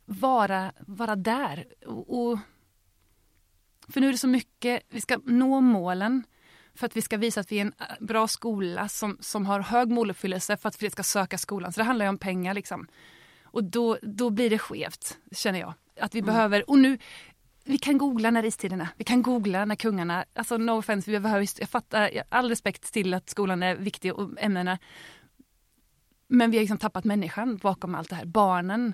vara, 0.05 0.71
vara 0.79 1.15
där. 1.15 1.65
Och, 1.85 2.29
och, 2.29 2.39
för 3.87 4.01
nu 4.01 4.07
är 4.07 4.11
det 4.11 4.17
så 4.17 4.27
mycket, 4.27 4.83
vi 4.89 5.01
ska 5.01 5.19
nå 5.25 5.61
målen 5.61 6.23
för 6.75 6.85
att 6.85 6.97
vi 6.97 7.01
ska 7.01 7.17
visa 7.17 7.39
att 7.39 7.51
vi 7.51 7.57
är 7.57 7.61
en 7.61 7.73
äh, 7.79 8.05
bra 8.05 8.27
skola 8.27 8.87
som, 8.87 9.17
som 9.19 9.45
har 9.45 9.59
hög 9.59 9.89
måluppfyllelse 9.89 10.57
för 10.57 10.69
att 10.69 10.75
fler 10.75 10.89
ska 10.89 11.03
söka 11.03 11.37
skolan. 11.37 11.73
Så 11.73 11.79
det 11.79 11.83
handlar 11.83 12.05
ju 12.05 12.09
om 12.09 12.17
pengar 12.17 12.53
liksom. 12.53 12.87
Och 13.43 13.63
då, 13.63 13.97
då 14.01 14.29
blir 14.29 14.49
det 14.49 14.59
skevt, 14.59 15.17
känner 15.31 15.59
jag. 15.59 15.73
Att 16.01 16.15
vi 16.15 16.21
behöver, 16.21 16.69
och 16.69 16.79
nu, 16.79 16.97
vi 17.67 17.77
kan 17.77 17.97
googla 17.97 18.31
när 18.31 18.45
istiderna. 18.45 18.89
Vi 18.97 19.03
kan 19.03 19.21
googla 19.21 19.65
när 19.65 19.75
kungarna, 19.75 20.25
alltså 20.33 20.57
no 20.57 20.71
offense, 20.71 21.11
vi 21.11 21.19
behöver, 21.19 21.47
jag 21.59 21.69
fattar, 21.69 22.09
jag- 22.13 22.25
all 22.29 22.49
respekt 22.49 22.93
till 22.93 23.13
att 23.13 23.29
skolan 23.29 23.63
är 23.63 23.75
viktig 23.75 24.13
och 24.13 24.29
ämnena. 24.37 24.77
Men 26.27 26.51
vi 26.51 26.57
har 26.57 26.61
liksom 26.61 26.77
tappat 26.77 27.03
människan 27.05 27.57
bakom 27.57 27.95
allt 27.95 28.09
det 28.09 28.15
här. 28.15 28.25
Barnen, 28.25 28.93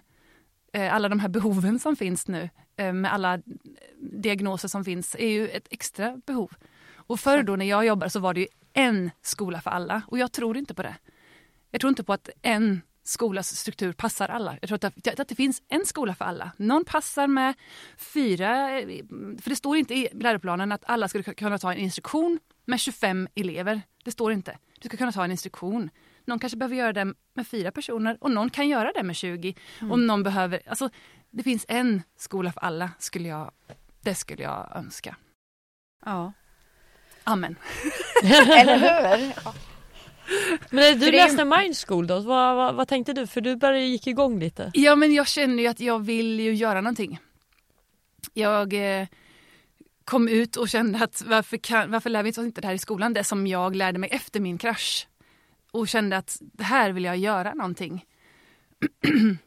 eh, 0.73 0.93
alla 0.95 1.09
de 1.09 1.19
här 1.19 1.29
behoven 1.29 1.79
som 1.79 1.95
finns 1.95 2.27
nu 2.27 2.49
eh, 2.77 2.93
med 2.93 3.13
alla 3.13 3.33
eh, 3.33 3.41
diagnoser 3.99 4.67
som 4.67 4.85
finns 4.85 5.15
är 5.19 5.27
ju 5.27 5.47
ett 5.49 5.67
extra 5.71 6.17
behov. 6.25 6.51
Och 6.95 7.19
förr 7.19 7.43
då 7.43 7.55
när 7.55 7.65
jag 7.65 7.85
jobbade 7.85 8.09
så 8.09 8.19
var 8.19 8.33
det 8.33 8.39
ju 8.39 8.47
en 8.73 9.11
skola 9.21 9.61
för 9.61 9.71
alla 9.71 10.01
och 10.07 10.17
jag 10.17 10.31
tror 10.31 10.57
inte 10.57 10.73
på 10.73 10.83
det. 10.83 10.95
Jag 11.71 11.81
tror 11.81 11.89
inte 11.89 12.03
på 12.03 12.13
att 12.13 12.29
en 12.41 12.81
skolas 13.03 13.55
struktur 13.55 13.93
passar 13.93 14.27
alla. 14.27 14.57
Jag 14.61 14.67
tror 14.67 14.85
att 14.85 14.93
det, 14.95 15.19
att 15.19 15.27
det 15.27 15.35
finns 15.35 15.61
en 15.67 15.85
skola 15.85 16.15
för 16.15 16.25
alla. 16.25 16.51
Någon 16.57 16.85
passar 16.85 17.27
med 17.27 17.53
fyra, 17.97 18.79
eh, 18.79 18.87
för 19.41 19.49
det 19.49 19.55
står 19.55 19.77
inte 19.77 19.93
i 19.93 20.09
läroplanen 20.13 20.71
att 20.71 20.83
alla 20.85 21.07
skulle 21.07 21.23
kunna 21.23 21.57
ta 21.57 21.71
en 21.73 21.77
instruktion 21.77 22.39
med 22.65 22.79
25 22.79 23.27
elever. 23.35 23.81
Det 24.03 24.11
står 24.11 24.31
inte. 24.31 24.57
Du 24.79 24.87
ska 24.87 24.97
kunna 24.97 25.11
ta 25.11 25.23
en 25.23 25.31
instruktion. 25.31 25.89
Någon 26.25 26.39
kanske 26.39 26.57
behöver 26.57 26.75
göra 26.75 26.93
det 26.93 27.13
med 27.33 27.47
fyra 27.47 27.71
personer 27.71 28.17
och 28.21 28.31
någon 28.31 28.49
kan 28.49 28.67
göra 28.67 28.91
det 28.95 29.03
med 29.03 29.15
20. 29.15 29.55
Om 29.81 30.07
någon 30.07 30.23
behöver, 30.23 30.61
alltså 30.67 30.89
det 31.29 31.43
finns 31.43 31.65
en 31.67 32.03
skola 32.17 32.51
för 32.51 32.59
alla 32.59 32.91
skulle 32.99 33.27
jag, 33.27 33.51
det 34.01 34.15
skulle 34.15 34.43
jag 34.43 34.71
önska. 34.75 35.15
Ja. 36.05 36.33
Amen. 37.23 37.55
Eller 38.23 39.17
hur? 39.17 39.33
Men 40.69 40.99
du 40.99 41.11
läste 41.11 41.45
Mind 41.45 41.77
School 41.87 42.07
då, 42.07 42.19
vad, 42.19 42.55
vad, 42.55 42.75
vad 42.75 42.87
tänkte 42.87 43.13
du? 43.13 43.27
För 43.27 43.41
du 43.41 43.55
började, 43.55 43.85
gick 43.85 44.07
igång 44.07 44.39
lite. 44.39 44.71
Ja 44.73 44.95
men 44.95 45.13
jag 45.13 45.27
känner 45.27 45.63
ju 45.63 45.69
att 45.69 45.79
jag 45.79 46.05
vill 46.05 46.39
ju 46.39 46.53
göra 46.53 46.81
någonting. 46.81 47.19
Jag 48.33 48.73
eh, 48.73 49.07
kom 50.05 50.27
ut 50.27 50.55
och 50.55 50.69
kände 50.69 51.03
att 51.03 51.23
varför, 51.27 51.57
kan, 51.57 51.91
varför 51.91 52.09
lär 52.09 52.23
vi 52.23 52.31
oss 52.31 52.37
inte 52.37 52.61
det 52.61 52.67
här 52.67 52.73
i 52.73 52.79
skolan? 52.79 53.13
Det 53.13 53.23
som 53.23 53.47
jag 53.47 53.75
lärde 53.75 53.99
mig 53.99 54.09
efter 54.09 54.39
min 54.39 54.57
krasch. 54.57 55.07
Och 55.71 55.87
kände 55.87 56.17
att 56.17 56.37
det 56.41 56.63
här 56.63 56.91
vill 56.91 57.03
jag 57.03 57.17
göra 57.17 57.53
någonting. 57.53 58.05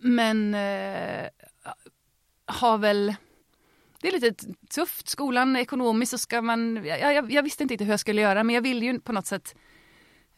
Men 0.00 0.54
eh, 0.54 1.28
har 2.46 2.78
väl 2.78 3.14
det 4.00 4.08
är 4.08 4.12
lite 4.20 4.52
tufft. 4.70 5.08
Skolan 5.08 5.56
ekonomiskt 5.56 6.10
så 6.10 6.18
ska 6.18 6.42
man, 6.42 6.84
jag, 6.84 7.14
jag, 7.14 7.32
jag 7.32 7.42
visste 7.42 7.62
inte 7.62 7.74
riktigt 7.74 7.86
hur 7.86 7.92
jag 7.92 8.00
skulle 8.00 8.20
göra 8.20 8.44
men 8.44 8.54
jag 8.54 8.62
ville 8.62 8.84
ju 8.84 9.00
på 9.00 9.12
något 9.12 9.26
sätt 9.26 9.54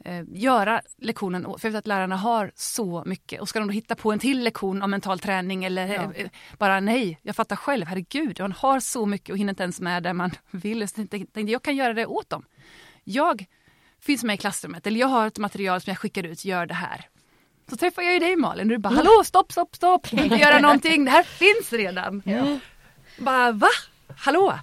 eh, 0.06 0.22
göra 0.32 0.82
lektionen, 0.98 1.46
för 1.58 1.74
att 1.76 1.86
lärarna 1.86 2.16
har 2.16 2.52
så 2.54 3.02
mycket. 3.06 3.40
Och 3.40 3.48
ska 3.48 3.58
de 3.58 3.68
då 3.68 3.72
hitta 3.72 3.94
på 3.94 4.12
en 4.12 4.18
till 4.18 4.42
lektion 4.44 4.82
om 4.82 4.90
mental 4.90 5.18
träning 5.18 5.64
eller 5.64 5.86
Ja. 5.94 6.12
eh, 6.14 6.28
bara 6.58 6.80
nej, 6.80 7.18
jag 7.22 7.36
fattar 7.36 7.56
själv, 7.56 7.86
herregud, 7.86 8.40
man 8.40 8.52
har 8.52 8.80
så 8.80 9.06
mycket 9.06 9.30
och 9.30 9.38
hinner 9.38 9.52
inte 9.52 9.62
ens 9.62 9.80
med 9.80 10.02
där 10.02 10.12
man 10.12 10.30
vill. 10.50 10.88
Så 10.88 11.00
jag 11.00 11.10
tänkte 11.10 11.40
jag 11.40 11.62
kan 11.62 11.76
göra 11.76 11.92
det 11.94 12.06
åt 12.06 12.30
dem. 12.30 12.44
Jag 13.04 13.44
finns 14.00 14.24
med 14.24 14.34
i 14.34 14.36
klassrummet 14.36 14.86
eller 14.86 15.00
jag 15.00 15.06
har 15.06 15.26
ett 15.26 15.38
material 15.38 15.80
som 15.80 15.90
jag 15.90 15.98
skickar 15.98 16.22
ut, 16.26 16.44
gör 16.44 16.66
det 16.66 16.74
här. 16.74 17.08
Så 17.70 17.76
träffar 17.76 18.02
jag 18.02 18.12
ju 18.12 18.18
dig 18.18 18.36
Malin 18.36 18.66
och 18.66 18.70
du 18.70 18.78
bara 18.78 18.94
hallå 18.94 19.22
stopp 19.24 19.52
stopp 19.52 19.76
stopp, 19.76 20.12
inte 20.12 20.36
göra 20.36 20.58
någonting, 20.60 21.04
det 21.04 21.10
här 21.10 21.22
finns 21.22 21.72
redan. 21.72 22.22
Bara 23.18 23.52
va? 23.52 23.68
Hallå? 24.16 24.58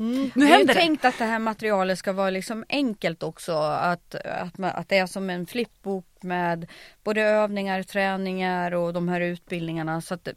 Nu 0.00 0.30
har 0.34 0.42
ju 0.42 0.46
händer 0.46 0.74
det. 0.74 0.80
tänkt 0.80 1.04
att 1.04 1.18
det 1.18 1.24
här 1.24 1.38
materialet 1.38 1.98
ska 1.98 2.12
vara 2.12 2.30
liksom 2.30 2.64
enkelt 2.68 3.22
också. 3.22 3.52
Att, 3.62 4.14
att, 4.14 4.58
man, 4.58 4.70
att 4.70 4.88
det 4.88 4.98
är 4.98 5.06
som 5.06 5.30
en 5.30 5.46
flippbok 5.46 6.06
med 6.20 6.66
både 7.04 7.22
övningar, 7.22 7.82
träningar 7.82 8.74
och 8.74 8.92
de 8.92 9.08
här 9.08 9.20
utbildningarna. 9.20 10.00
Så 10.00 10.14
att 10.14 10.28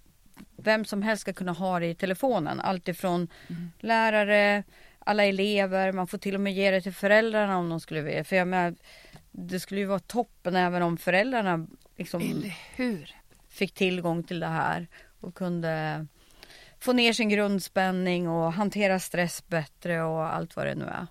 vem 0.58 0.86
som 0.86 1.02
helst 1.02 1.22
ska 1.22 1.34
kunna 1.34 1.52
ha 1.52 1.80
det 1.80 1.88
i 1.88 1.96
telefonen. 1.96 2.60
Alltifrån 2.60 3.28
Mm. 3.48 3.72
lärare, 3.80 4.64
alla 5.00 5.26
elever. 5.26 5.92
Man 5.92 6.08
får 6.08 6.18
till 6.18 6.36
och 6.36 6.42
med 6.42 6.54
ge 6.54 6.72
det 6.72 6.82
till 6.82 6.94
föräldrarna 6.94 7.58
om 7.58 7.70
de 7.70 7.80
skulle 7.80 8.02
vilja. 8.02 8.24
För 8.24 8.36
jag 8.36 8.48
menar, 8.48 8.76
det 9.32 9.60
skulle 9.60 9.80
ju 9.82 9.86
vara 9.88 10.00
toppen 10.00 10.56
även 10.56 10.82
om 10.82 10.98
föräldrarna 10.98 11.68
liksom 11.98 12.52
fick 13.50 13.74
tillgång 13.74 14.24
till 14.24 14.40
det 14.40 14.48
här 14.48 14.88
och 15.20 15.36
kunde 15.36 16.08
få 16.82 16.94
ner 16.94 17.14
sin 17.14 17.30
grundspänning 17.30 18.30
och 18.30 18.54
hantera 18.54 19.00
stress 19.00 19.48
bättre 19.48 20.04
och 20.04 20.34
allt 20.34 20.56
vad 20.56 20.66
det 20.66 20.76
nu 20.76 20.86
är. 20.86 21.08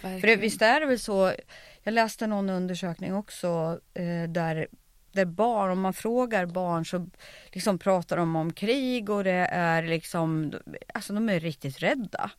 För 0.00 0.08
det, 0.08 0.14
Verkligen. 0.14 0.40
visst 0.40 0.62
är 0.62 0.80
det 0.80 0.86
väl 0.86 0.98
så, 0.98 1.34
jag 1.82 1.94
läste 1.94 2.26
någon 2.26 2.50
undersökning 2.50 3.14
också 3.14 3.80
eh, 3.94 4.28
där, 4.28 4.68
där 5.12 5.24
barn, 5.24 5.70
om 5.70 5.80
man 5.80 5.94
frågar 5.94 6.46
barn 6.46 6.86
så 6.86 7.06
liksom 7.52 7.78
pratar 7.78 8.16
de 8.16 8.36
om 8.36 8.52
krig 8.52 9.10
och 9.10 9.24
det 9.24 9.48
är 9.50 9.82
liksom, 9.82 10.54
alltså 10.94 11.12
de 11.12 11.28
är 11.28 11.40
riktigt 11.40 11.82
rädda. 11.82 12.30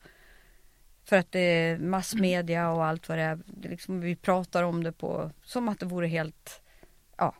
För 1.06 1.18
att 1.18 1.32
det 1.32 1.39
är 1.39 1.77
massmedia 1.77 2.72
och 2.72 2.86
allt 2.86 3.10
vad 3.10 3.18
det 3.18 3.24
är 3.24 3.39
liksom, 3.63 4.01
vi 4.01 4.15
pratar 4.15 4.63
om 4.63 4.84
det 4.84 4.92
på, 4.92 5.32
som 5.44 5.70
att 5.70 5.80
det 5.80 5.86
vore 5.86 6.08
helt, 6.08 6.62
ja, 7.18 7.36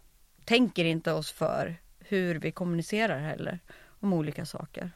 tänker 0.46 0.86
inte 0.86 1.12
oss 1.12 1.32
för 1.32 1.76
hur 2.00 2.40
vi 2.40 2.52
kommunicerar 2.52 3.20
heller 3.20 3.60
om 4.00 4.14
olika 4.14 4.46
saker. 4.46 4.92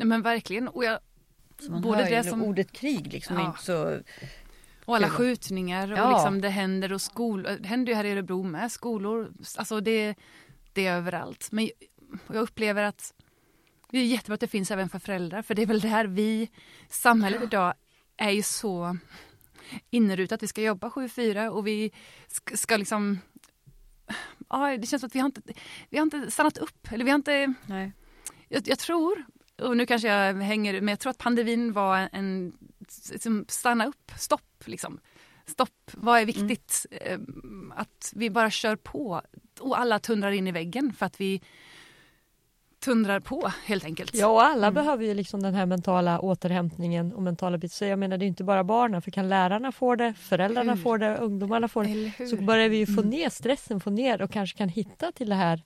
Nej 0.00 0.08
men 0.08 0.22
verkligen. 0.22 0.68
Och, 0.68 0.84
jag, 0.84 0.98
Så 1.60 1.70
man 1.72 1.82
Både 1.82 2.02
hör 2.02 2.10
det 2.10 2.24
som- 2.24 2.42
ordet 2.42 2.72
krig 2.72 3.12
liksom 3.12 3.36
Ja. 3.36 3.46
inte 3.46 3.62
så, 3.62 4.00
och 4.84 4.96
alla 4.96 5.10
skjutningar 5.10 5.92
och 5.92 5.98
Ja. 5.98 6.12
liksom 6.14 6.40
det 6.40 6.48
händer 6.48 6.92
och 6.92 7.02
skol, 7.02 7.42
det 7.42 7.66
händer 7.68 7.92
ju 7.92 7.96
här 7.96 8.04
i 8.04 8.12
Örebro 8.12 8.42
med 8.42 8.72
skolor. 8.72 9.32
Alltså 9.56 9.80
det, 9.80 10.14
det 10.72 10.86
är 10.86 10.96
överallt. 10.96 11.52
Men 11.52 11.70
jag 12.26 12.36
upplever 12.36 12.82
att 12.82 13.14
det 13.90 13.98
är 13.98 14.04
jättebra 14.04 14.34
att 14.34 14.40
det 14.40 14.46
finns 14.48 14.70
även 14.70 14.88
för 14.88 14.98
föräldrar. 14.98 15.42
För 15.42 15.54
det 15.54 15.62
är 15.62 15.66
väl 15.66 15.80
där 15.80 16.04
vi, 16.04 16.50
samhället 16.88 17.42
idag 17.42 17.74
är 18.16 18.30
ju 18.30 18.42
så 18.42 18.96
inrutat. 19.90 20.42
Vi 20.42 20.46
ska 20.46 20.62
jobba 20.62 20.88
7-4 20.90 21.48
och 21.48 21.66
vi 21.66 21.90
ska, 22.28 22.56
ska 22.56 22.76
liksom 22.76 23.18
Ja, 24.48 24.76
det 24.78 24.86
känns 24.86 25.00
som 25.00 25.06
att 25.06 25.14
vi 25.14 25.18
har 25.20 25.26
inte, 25.26 25.40
vi 25.90 25.98
har 25.98 26.02
inte 26.02 26.30
stannat 26.30 26.58
upp. 26.58 26.88
Eller 26.92 27.04
vi 27.04 27.10
har 27.10 27.16
inte, 27.16 27.54
nej. 27.66 27.92
jag, 28.48 28.68
jag 28.68 28.78
tror, 28.78 29.24
och 29.62 29.76
nu 29.76 29.86
kanske 29.86 30.08
jag 30.08 30.34
hänger 30.34 30.80
men 30.80 30.88
jag 30.88 30.98
tror 31.00 31.10
att 31.10 31.18
pandemin 31.18 31.72
var 31.72 32.08
en, 32.12 32.52
som 33.20 33.44
stanna 33.48 33.86
upp, 33.86 34.12
stopp 34.16 34.62
liksom. 34.64 35.00
Stopp, 35.46 35.90
vad 35.92 36.20
är 36.20 36.26
viktigt? 36.26 36.86
Eh, 36.90 37.18
Att 37.76 38.12
vi 38.16 38.30
bara 38.30 38.50
kör 38.50 38.76
på 38.76 39.22
och 39.60 39.80
alla 39.80 39.98
tundrar 39.98 40.30
in 40.30 40.46
i 40.46 40.52
väggen 40.52 40.92
för 40.92 41.06
att 41.06 41.20
vi 41.20 41.40
tundrar 42.80 43.20
på 43.20 43.52
helt 43.64 43.84
enkelt. 43.84 44.14
Ja, 44.14 44.26
och 44.26 44.42
alla 44.42 44.70
behöver 44.70 45.04
ju 45.04 45.14
liksom 45.14 45.42
den 45.42 45.54
här 45.54 45.66
mentala 45.66 46.20
återhämtningen 46.20 47.12
och 47.12 47.22
mentala 47.22 47.58
biten. 47.58 47.74
Så 47.74 47.84
jag 47.84 47.98
menar, 47.98 48.18
det 48.18 48.24
är 48.24 48.26
inte 48.26 48.44
bara 48.44 48.64
barnen, 48.64 49.02
för 49.02 49.10
kan 49.10 49.28
lärarna 49.28 49.72
få 49.72 49.96
det, 49.96 50.14
föräldrarna 50.14 50.74
Hur? 50.74 50.82
får 50.82 50.98
det, 50.98 51.16
ungdomarna 51.16 51.68
får 51.68 51.84
det, 51.84 52.28
så 52.28 52.36
börjar 52.36 52.68
vi 52.68 52.76
ju 52.76 52.86
få 52.86 53.02
ner 53.02 53.28
stressen, 53.28 53.80
få 53.80 53.90
ner 53.90 54.22
och 54.22 54.30
kanske 54.30 54.58
kan 54.58 54.68
hitta 54.68 55.12
till 55.12 55.28
det 55.28 55.34
här 55.34 55.62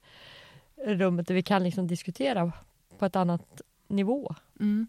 rummet 0.87 1.29
där 1.29 1.35
vi 1.35 1.43
kan 1.43 1.65
liksom 1.65 1.87
diskutera 1.87 2.53
på 2.99 3.07
ett 3.07 3.17
annat 3.17 3.61
nivå. 3.89 4.35
Mm. 4.61 4.87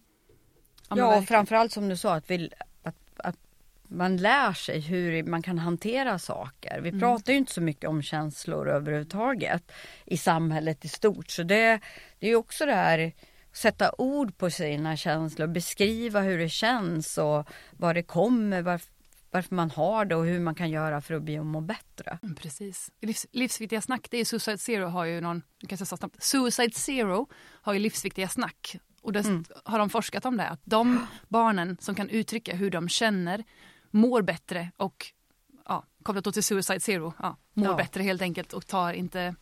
Ja, 0.90 0.96
och 0.96 1.00
verkligen. 1.00 1.26
framförallt 1.26 1.72
som 1.72 1.90
du 1.90 1.98
sa 1.98 2.16
att, 2.16 2.32
vi, 2.32 2.50
att, 2.84 2.96
att 3.18 3.38
man 3.84 4.18
lär 4.18 4.54
sig 4.54 4.80
hur 4.80 5.24
man 5.24 5.42
kan 5.42 5.60
hantera 5.60 6.20
saker. 6.20 6.82
Vi 6.82 7.00
pratar 7.00 7.34
ju 7.34 7.40
inte 7.40 7.54
så 7.54 7.62
mycket 7.62 7.90
om 7.90 8.02
känslor 8.02 8.70
överhuvudtaget 8.70 9.72
i 10.06 10.18
samhället 10.18 10.86
i 10.86 10.88
stort. 10.88 11.30
Så 11.30 11.44
det, 11.44 11.80
det 12.20 12.26
är 12.26 12.30
ju 12.30 12.36
också 12.36 12.66
det 12.66 12.76
här 12.76 13.14
sätta 13.54 13.92
ord 13.98 14.38
på 14.38 14.50
sina 14.50 14.98
känslor, 14.98 15.48
beskriva 15.48 16.22
hur 16.22 16.38
det 16.38 16.50
känns 16.50 17.18
och 17.18 17.50
var 17.72 17.94
det 17.94 18.04
kommer, 18.04 18.62
varf, 18.62 18.88
varför 19.36 19.56
man 19.56 19.72
har 19.72 20.06
det 20.06 20.16
och 20.16 20.26
hur 20.26 20.40
man 20.40 20.56
kan 20.56 20.70
göra 20.70 21.02
för 21.02 21.14
att 21.14 21.22
bli 21.24 21.40
och 21.40 21.46
må 21.46 21.62
bättre. 21.62 22.20
Mm, 22.24 22.36
Precis. 22.36 22.92
Livs, 23.02 23.26
livsviktiga 23.32 23.82
snack, 23.82 24.08
det 24.12 24.18
är 24.18 24.26
Suicide 24.26 24.58
Zero 24.58 24.86
har 24.88 25.06
ju 25.06 25.22
någon, 25.22 25.42
jag 25.60 25.70
kanske 25.70 25.86
sa 25.86 25.98
snabbt, 25.98 26.24
Suicide 26.24 26.72
Zero 26.74 27.28
har 27.62 27.74
ju 27.74 27.80
livsviktiga 27.80 28.28
snack. 28.30 28.76
Och 29.02 29.14
där 29.14 29.26
Mm. 29.26 29.46
har 29.66 29.80
de 29.80 29.90
forskat 29.90 30.26
om 30.26 30.38
det, 30.38 30.48
att 30.50 30.62
de 30.64 31.08
barnen 31.28 31.78
som 31.80 31.96
kan 31.96 32.10
uttrycka 32.10 32.56
hur 32.56 32.70
de 32.72 32.90
känner 32.90 33.44
mår 33.92 34.22
bättre 34.22 34.72
och 34.78 35.06
ja, 35.66 35.84
kopplat 36.04 36.24
då 36.24 36.32
till 36.32 36.44
Suicide 36.44 36.80
Zero, 36.80 37.14
ja, 37.20 37.38
mår 37.54 37.68
Ja. 37.68 37.76
bättre 37.76 38.04
helt 38.04 38.22
enkelt 38.22 38.54
och 38.54 38.68
tar 38.68 38.94
inte 38.94 39.36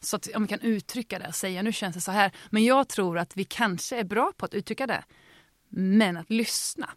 så 0.00 0.16
att 0.16 0.28
om 0.34 0.42
vi 0.42 0.48
kan 0.48 0.60
uttrycka 0.60 1.18
det 1.18 1.32
säga 1.32 1.62
nu 1.62 1.72
känns 1.72 1.94
det 1.94 2.00
så 2.00 2.10
här. 2.12 2.32
Men 2.50 2.64
jag 2.64 2.88
tror 2.88 3.18
att 3.18 3.36
vi 3.36 3.44
kanske 3.44 3.98
är 3.98 4.04
bra 4.04 4.32
på 4.36 4.44
att 4.44 4.54
uttrycka 4.54 4.86
det. 4.86 5.04
Men 5.68 6.16
att 6.16 6.30
lyssna. 6.30 6.90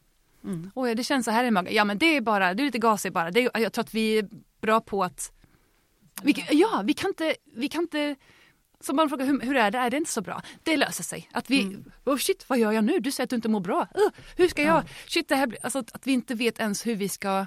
Mm. 0.45 0.71
Oj, 0.75 0.95
det 0.95 1.03
känns 1.03 1.25
så 1.25 1.31
här 1.31 1.43
i 1.43 1.51
magen. 1.51 1.73
Ja, 1.73 1.85
men 1.85 1.97
det 1.97 2.05
är 2.05 2.21
bara, 2.21 2.53
du 2.53 2.63
är 2.63 2.65
lite 2.65 2.79
gasig 2.79 3.13
bara. 3.13 3.31
Det 3.31 3.45
är, 3.45 3.59
jag 3.59 3.73
tror 3.73 3.83
att 3.83 3.93
vi 3.93 4.17
är 4.17 4.29
bra 4.61 4.81
på 4.81 5.03
att... 5.03 5.31
Vi, 6.23 6.45
ja, 6.51 6.81
vi 6.85 6.93
kan 6.93 7.07
inte... 7.07 7.35
Vi 7.55 7.67
kan 7.67 7.81
inte 7.81 8.15
som 8.79 8.95
man 8.95 9.09
frågar 9.09 9.25
hur, 9.25 9.41
hur 9.41 9.55
är 9.55 9.71
det, 9.71 9.77
är 9.77 9.89
det 9.89 9.97
inte 9.97 10.11
så 10.11 10.21
bra? 10.21 10.41
Det 10.63 10.77
löser 10.77 11.03
sig. 11.03 11.29
Att 11.31 11.49
vi, 11.49 11.77
oh 12.05 12.17
shit, 12.17 12.49
vad 12.49 12.59
gör 12.59 12.71
jag 12.71 12.83
nu? 12.83 12.99
Du 12.99 13.11
säger 13.11 13.23
att 13.23 13.29
du 13.29 13.35
inte 13.35 13.49
mår 13.49 13.59
bra. 13.59 13.81
Uh, 13.81 14.09
hur 14.37 14.47
ska 14.47 14.61
jag? 14.61 14.83
Shit, 15.07 15.27
det 15.27 15.35
här 15.35 15.47
blir, 15.47 15.59
alltså, 15.63 15.79
att 15.79 16.07
vi 16.07 16.11
inte 16.11 16.35
vet 16.35 16.59
ens 16.59 16.87
hur 16.87 16.95
vi 16.95 17.09
ska 17.09 17.45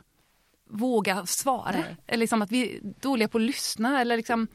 våga 0.71 1.27
svara. 1.27 1.85
Eller 2.07 2.21
liksom 2.21 2.43
att 2.43 2.53
vi 2.53 2.77
är 2.77 2.81
dåliga 3.01 3.29
på 3.29 3.39
att 3.39 3.43
lyssna. 3.43 4.01
Eller 4.01 4.17
liksom, 4.17 4.49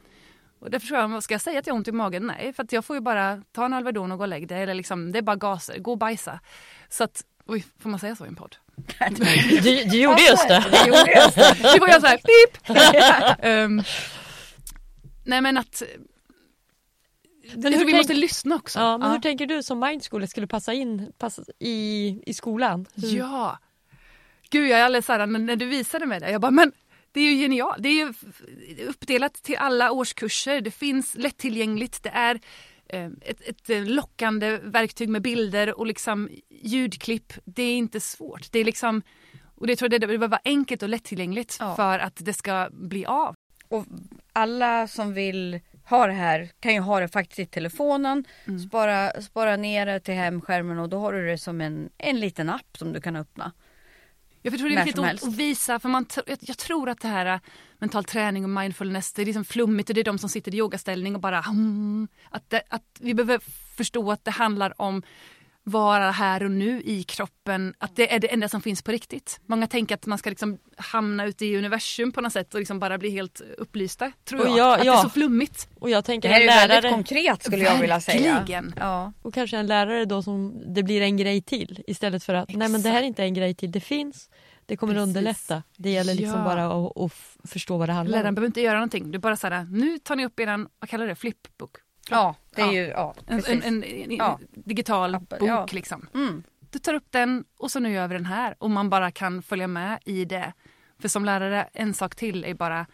och 0.58 0.70
därför 0.70 0.86
tror 0.86 1.00
jag, 1.00 1.08
vad 1.08 1.24
ska 1.24 1.34
jag 1.34 1.40
säga 1.40 1.58
att 1.58 1.66
jag 1.66 1.74
har 1.74 1.78
ont 1.78 1.88
i 1.88 1.92
magen? 1.92 2.26
Nej, 2.26 2.52
för 2.52 2.66
jag 2.70 2.84
får 2.84 2.96
ju 2.96 3.00
bara 3.00 3.42
ta 3.52 3.64
en 3.64 3.72
Alvedon 3.72 4.12
och 4.12 4.18
gå 4.18 4.24
och 4.24 4.28
lägg 4.28 4.48
dig. 4.48 4.62
Eller 4.62 4.74
liksom, 4.74 5.12
det 5.12 5.18
är 5.18 5.22
bara 5.22 5.36
gaser, 5.36 5.78
gå 5.78 5.90
och 5.90 5.98
bajsa. 5.98 6.40
Så 6.88 7.04
att, 7.04 7.24
oj, 7.46 7.64
får 7.80 7.90
man 7.90 7.98
säga 8.00 8.16
så 8.16 8.24
i 8.24 8.28
en 8.28 8.34
podd? 8.36 8.56
Du, 9.10 9.84
du 9.84 10.00
gjorde 10.00 10.22
just 10.22 10.48
det. 10.48 10.64
Det 11.72 11.78
får 11.78 11.88
jag 11.88 12.00
så 12.00 12.06
här, 12.06 12.16
pip! 12.18 12.58
Ehm, 13.44 13.82
nej 15.24 15.40
men 15.40 15.56
att... 15.56 15.82
jag 17.42 17.62
tror 17.62 17.70
hur 17.72 17.78
vi 17.78 17.84
tänk- 17.84 17.96
måste 17.96 18.14
lyssna 18.14 18.54
också. 18.54 18.78
Ja, 18.78 18.98
men 18.98 19.08
Ja. 19.08 19.14
hur 19.14 19.20
tänker 19.20 19.46
du 19.46 19.62
som 19.62 19.80
Mindskola 19.80 20.26
skulle 20.26 20.46
passa 20.46 20.72
in 20.72 21.12
passa 21.18 21.42
i, 21.58 22.20
i 22.26 22.34
skolan? 22.34 22.86
Hur- 22.94 23.16
Ja. 23.18 23.58
Gud, 24.50 24.68
jag 24.70 24.80
är 24.80 24.84
alldeles 24.84 25.06
såhär, 25.06 25.26
när, 25.26 25.38
när 25.38 25.56
du 25.56 25.66
visade 25.66 26.06
mig 26.06 26.20
det, 26.20 26.30
jag 26.30 26.40
bara, 26.40 26.50
men 26.50 26.72
det 27.12 27.20
är 27.20 27.30
ju 27.30 27.36
genialt. 27.42 27.76
Det 27.82 27.88
är 27.88 27.92
ju 28.06 28.14
uppdelat 28.88 29.34
till 29.34 29.56
alla 29.56 29.90
årskurser. 29.92 30.60
Det 30.60 30.70
finns 30.70 31.14
lättillgängligt. 31.14 32.02
Det 32.02 32.08
är 32.08 32.40
ett, 32.88 33.40
ett 33.40 33.70
eh, 33.70 33.84
lockande 33.84 34.58
verktyg 34.62 35.08
med 35.08 35.22
bilder 35.22 35.78
och 35.78 35.86
liksom 35.86 36.28
ljudklipp. 36.50 37.32
Det 37.44 37.62
är 37.62 37.76
inte 37.76 38.00
svårt. 38.00 38.52
Det 38.52 38.58
är 38.58 38.64
liksom, 38.64 39.02
och 39.54 39.66
det 39.66 39.76
tror 39.76 39.92
jag 39.92 40.00
det 40.00 40.06
behöver 40.06 40.28
vara 40.28 40.40
enkelt 40.44 40.82
och 40.82 40.88
lättillgängligt 40.88 41.56
Ja. 41.60 41.76
för 41.76 41.98
att 41.98 42.16
det 42.16 42.32
ska 42.32 42.68
bli 42.72 43.06
av. 43.06 43.34
Och 43.68 43.86
alla 44.32 44.88
som 44.88 45.14
vill 45.14 45.60
ha 45.84 46.06
det 46.06 46.12
här 46.12 46.50
kan 46.60 46.74
ju 46.74 46.80
ha 46.80 47.00
det 47.00 47.08
faktiskt 47.08 47.38
i 47.38 47.46
telefonen. 47.46 48.24
Mm. 48.44 48.58
Spara, 48.58 49.22
spara 49.22 49.56
ner 49.56 49.86
det 49.86 50.00
till 50.00 50.14
hemskärmen 50.14 50.78
och 50.78 50.88
då 50.88 50.98
har 50.98 51.12
du 51.12 51.26
det 51.26 51.38
som 51.38 51.60
en, 51.60 51.90
en 51.98 52.20
liten 52.20 52.50
app 52.50 52.76
som 52.78 52.92
du 52.92 53.00
kan 53.00 53.16
öppna. 53.16 53.52
Jag 54.42 54.58
tror 54.58 54.68
det 54.68 54.74
är 54.74 54.84
viktigt 54.84 55.04
att, 55.04 55.34
visa, 55.34 55.80
för 55.80 55.88
man, 55.88 56.06
jag, 56.26 56.38
jag 56.40 56.58
tror 56.58 56.88
att 56.88 57.00
det 57.00 57.08
här 57.08 57.40
mental 57.84 58.04
träning 58.04 58.44
och 58.44 58.50
mindfulness, 58.50 59.12
det 59.12 59.22
är 59.22 59.26
liksom 59.26 59.44
flummigt 59.44 59.88
och 59.88 59.94
det 59.94 60.00
är 60.00 60.04
de 60.04 60.18
som 60.18 60.28
sitter 60.28 60.54
i 60.54 60.58
yogaställning 60.58 61.14
och 61.14 61.20
bara 61.20 61.40
hmm, 61.40 62.08
att, 62.30 62.50
det, 62.50 62.62
att 62.68 62.82
vi 63.00 63.14
behöver 63.14 63.38
förstå 63.76 64.10
att 64.12 64.24
det 64.24 64.30
handlar 64.30 64.80
om 64.80 65.02
vara 65.66 66.10
här 66.10 66.44
och 66.44 66.50
nu 66.50 66.82
i 66.84 67.02
kroppen, 67.02 67.74
att 67.78 67.96
det 67.96 68.14
är 68.14 68.18
det 68.18 68.32
enda 68.32 68.48
som 68.48 68.62
finns 68.62 68.82
på 68.82 68.92
riktigt. 68.92 69.40
Många 69.46 69.66
tänker 69.66 69.94
att 69.94 70.06
man 70.06 70.18
ska 70.18 70.30
liksom 70.30 70.58
hamna 70.76 71.26
ute 71.26 71.46
i 71.46 71.56
universum 71.58 72.12
på 72.12 72.20
något 72.20 72.32
sätt 72.32 72.54
och 72.54 72.60
liksom 72.60 72.78
bara 72.78 72.98
bli 72.98 73.10
helt 73.10 73.40
upplysta. 73.58 74.12
Tror 74.24 74.40
Och 74.40 74.46
jag. 74.48 74.58
jag- 74.58 74.72
att 74.72 74.80
det 74.80 74.86
ja. 74.86 74.98
är 74.98 75.02
så 75.02 75.08
flummigt. 75.08 75.68
Och 75.80 75.90
jag 75.90 76.02
Det 76.02 76.06
tänker 76.06 76.28
här 76.28 76.36
är 76.36 76.40
en 76.40 76.42
ju 76.42 76.48
väldigt 76.48 76.68
lärare 76.82 76.90
konkret 76.92 77.42
skulle 77.44 77.64
jag 77.64 77.78
vilja 77.80 78.00
säga. 78.00 78.34
Verkligen. 78.34 78.74
Ja. 78.76 79.12
och 79.22 79.34
kanske 79.34 79.56
en 79.56 79.66
lärare 79.66 80.04
då 80.04 80.22
som 80.22 80.62
det 80.74 80.82
blir 80.82 81.00
en 81.00 81.16
grej 81.16 81.42
till 81.42 81.82
istället 81.86 82.24
för 82.24 82.34
att 82.34 82.48
nej 82.54 82.68
men 82.68 82.82
det 82.82 82.88
här 82.88 83.02
är 83.02 83.06
inte 83.06 83.22
en 83.22 83.34
grej 83.34 83.54
till, 83.54 83.72
det 83.72 83.80
finns, 83.80 84.30
det 84.66 84.76
kommer 84.76 84.94
Precis. 84.94 85.08
underlätta. 85.08 85.62
Det 85.76 85.90
gäller 85.90 86.14
liksom 86.14 86.38
Ja. 86.38 86.44
bara 86.44 86.66
att, 86.66 86.96
att 87.00 87.50
förstå 87.50 87.76
vad 87.76 87.88
det 87.88 87.92
handlar 87.92 88.12
Läraren 88.12 88.28
om. 88.28 88.34
behöver 88.34 88.46
inte 88.46 88.60
göra 88.60 88.74
någonting. 88.74 89.10
Du 89.10 89.18
bara 89.18 89.36
såhär, 89.36 89.64
nu 89.70 89.98
tar 89.98 90.16
ni 90.16 90.26
upp 90.26 90.40
eran, 90.40 90.68
vad 90.78 90.90
kallar 90.90 91.06
det, 91.06 91.14
flipbook? 91.14 91.76
ja, 92.10 92.34
det 92.54 92.62
är 92.62 92.66
Ja. 92.66 92.72
ju, 92.72 92.80
ja, 92.86 93.14
En, 93.26 93.36
precis. 93.42 93.48
en, 93.54 93.62
en, 93.62 93.84
en 93.84 94.10
Ja. 94.16 94.40
digital 94.50 95.14
Appen, 95.14 95.38
bok 95.38 95.48
ja. 95.48 95.66
liksom. 95.72 96.06
Mm. 96.14 96.42
Du 96.70 96.78
tar 96.78 96.94
upp 96.94 97.06
den 97.10 97.44
och 97.56 97.70
så 97.70 97.80
nu 97.80 97.92
gör 97.92 98.08
vi 98.08 98.14
den 98.14 98.26
här 98.26 98.54
och 98.58 98.70
man 98.70 98.90
bara 98.90 99.10
kan 99.10 99.42
följa 99.42 99.66
med 99.66 99.98
i 100.04 100.24
det. 100.24 100.52
För 100.98 101.08
som 101.08 101.24
lärare, 101.24 101.68
en 101.72 101.94
sak 101.94 102.14
till 102.16 102.44
är 102.44 102.54
bara 102.54 102.86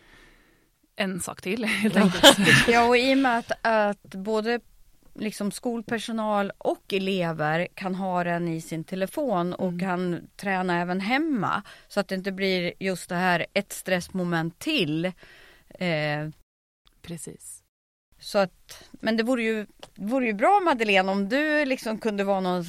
en 0.96 1.20
sak 1.20 1.42
till 1.42 1.64
helt 1.64 1.96
enkelt. 1.96 2.38
Ja, 2.68 2.88
och 2.88 2.96
i 2.98 3.14
och 3.14 3.18
med 3.18 3.38
att, 3.38 3.52
att 3.66 4.14
både 4.14 4.60
liksom 5.20 5.50
skolpersonal 5.50 6.52
och 6.58 6.92
elever 6.92 7.68
kan 7.74 7.94
ha 7.94 8.24
den 8.24 8.48
i 8.48 8.60
sin 8.60 8.84
telefon 8.84 9.52
och 9.54 9.68
Mm. 9.68 9.80
kan 9.80 10.20
träna 10.36 10.80
även 10.80 11.00
hemma. 11.00 11.62
Så 11.88 12.00
att 12.00 12.08
det 12.08 12.14
inte 12.14 12.32
blir 12.32 12.72
just 12.78 13.08
det 13.08 13.14
här 13.14 13.46
ett 13.54 13.72
stressmoment 13.72 14.58
till. 14.58 15.04
Eh, 15.78 16.28
Precis. 17.02 17.62
så 18.20 18.38
att, 18.38 18.84
men 18.90 19.16
det 19.16 19.22
vore 19.22 19.42
ju, 19.42 19.66
vore 19.94 20.26
ju 20.26 20.32
bra 20.32 20.60
Madeleine 20.64 21.12
om 21.12 21.28
du 21.28 21.64
liksom 21.64 21.98
kunde 21.98 22.24
vara 22.24 22.40
någon 22.40 22.64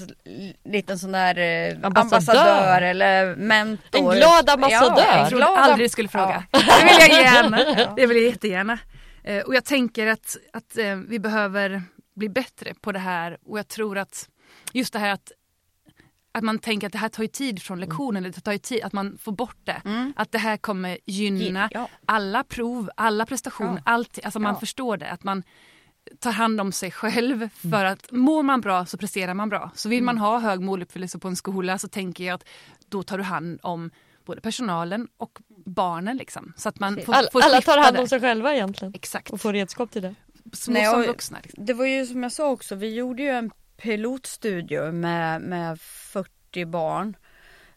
liten 0.64 1.00
sån 1.00 1.12
där 1.12 1.38
eh, 1.38 1.78
Ambassadör. 1.84 2.40
ambassadör. 2.40 2.82
eller 2.82 3.36
mentor. 3.36 4.14
En 4.14 4.18
glad 4.20 4.50
ambassadör. 4.50 5.04
Ja, 5.08 5.14
en 5.14 5.20
Jag 5.22 5.30
glad 5.32 5.58
aldrig 5.58 5.92
skulle 5.92 6.10
fråga. 6.10 6.44
Ja. 6.52 6.60
Det 6.80 6.84
vill 6.86 7.16
jag 7.16 7.24
gärna. 7.24 7.58
Det 7.96 8.08
vill 8.08 8.18
jag 8.18 8.26
jättegärna. 8.32 8.80
Eh, 9.24 9.42
Och 9.44 9.56
jag 9.56 9.66
tänker 9.66 10.08
att, 10.08 10.38
att 10.54 10.78
eh, 10.78 10.96
vi 10.96 11.20
behöver 11.20 11.82
bli 12.22 12.30
bättre 12.30 12.74
på 12.82 12.92
det 12.92 13.00
här 13.00 13.38
och 13.46 13.60
jag 13.60 13.68
tror 13.68 13.98
att 13.98 14.30
just 14.74 14.94
det 14.94 15.00
här 15.00 15.10
att 15.14 15.32
att 16.34 16.44
man 16.44 16.60
tänker 16.60 16.88
att 16.88 16.94
det 16.94 17.00
här 17.00 17.10
tar 17.10 17.24
ju 17.24 17.28
tid 17.28 17.62
från 17.62 17.80
lektionen, 17.80 18.24
det 18.24 18.32
tar 18.42 18.52
ju 18.52 18.58
tid 18.58 18.84
att 18.84 18.94
man 18.94 19.18
får 19.18 19.32
bort 19.32 19.58
det. 19.64 19.82
Mm. 19.86 20.14
Att 20.16 20.32
det 20.32 20.38
här 20.38 20.58
kommer 20.58 20.98
gynna 21.06 21.70
Ja. 21.74 21.90
alla 22.06 22.44
prov, 22.44 22.90
alla 22.98 23.26
prestationer, 23.26 23.76
Ja. 23.86 23.92
allt. 23.92 24.20
Alltså 24.24 24.40
man 24.40 24.54
Ja. 24.54 24.60
förstår 24.60 24.98
det. 24.98 25.10
Att 25.12 25.24
man 25.24 25.44
tar 26.20 26.32
hand 26.32 26.62
om 26.62 26.72
sig 26.72 26.92
själv 26.92 27.50
för 27.50 27.86
att 27.86 28.12
mår 28.12 28.44
man 28.44 28.62
bra 28.62 28.86
så 28.86 28.98
presterar 28.98 29.34
man 29.34 29.50
bra. 29.50 29.72
Så 29.76 29.90
vill 29.90 30.04
man 30.04 30.18
ha 30.18 30.40
hög 30.40 30.60
måluppfyllelse 30.62 31.20
på 31.20 31.28
en 31.28 31.36
skola 31.36 31.78
så 31.78 31.88
tänker 31.88 32.24
jag 32.24 32.34
att 32.36 32.48
då 32.90 33.04
tar 33.04 33.18
du 33.18 33.24
hand 33.24 33.60
om 33.64 33.92
både 34.26 34.42
personalen 34.42 35.08
och 35.18 35.40
barnen. 35.66 36.18
Liksom. 36.18 36.54
Så 36.58 36.70
att 36.70 36.80
man 36.80 36.96
får, 37.06 37.32
får 37.32 37.42
alla 37.42 37.62
tar 37.62 37.78
hand 37.78 37.98
om 37.98 38.08
sig 38.08 38.20
själva 38.22 38.54
egentligen 38.54 38.94
Exakt. 38.96 39.30
och 39.30 39.42
får 39.42 39.54
redskap 39.54 39.92
till 39.92 40.02
det. 40.02 40.16
Små 40.54 40.74
Nej, 40.74 40.86
som 40.86 41.02
vuxna. 41.02 41.40
Liksom. 41.44 41.66
Det 41.66 41.74
var 41.74 41.86
ju 41.86 42.06
som 42.06 42.24
jag 42.24 42.32
sa 42.32 42.50
också, 42.50 42.76
vi 42.76 42.94
gjorde 42.94 43.24
ju 43.24 43.30
en 43.30 43.52
pilotstudio 43.78 44.92
med, 44.92 45.42
med 45.42 45.82
40 45.82 46.66
barn. 46.66 47.16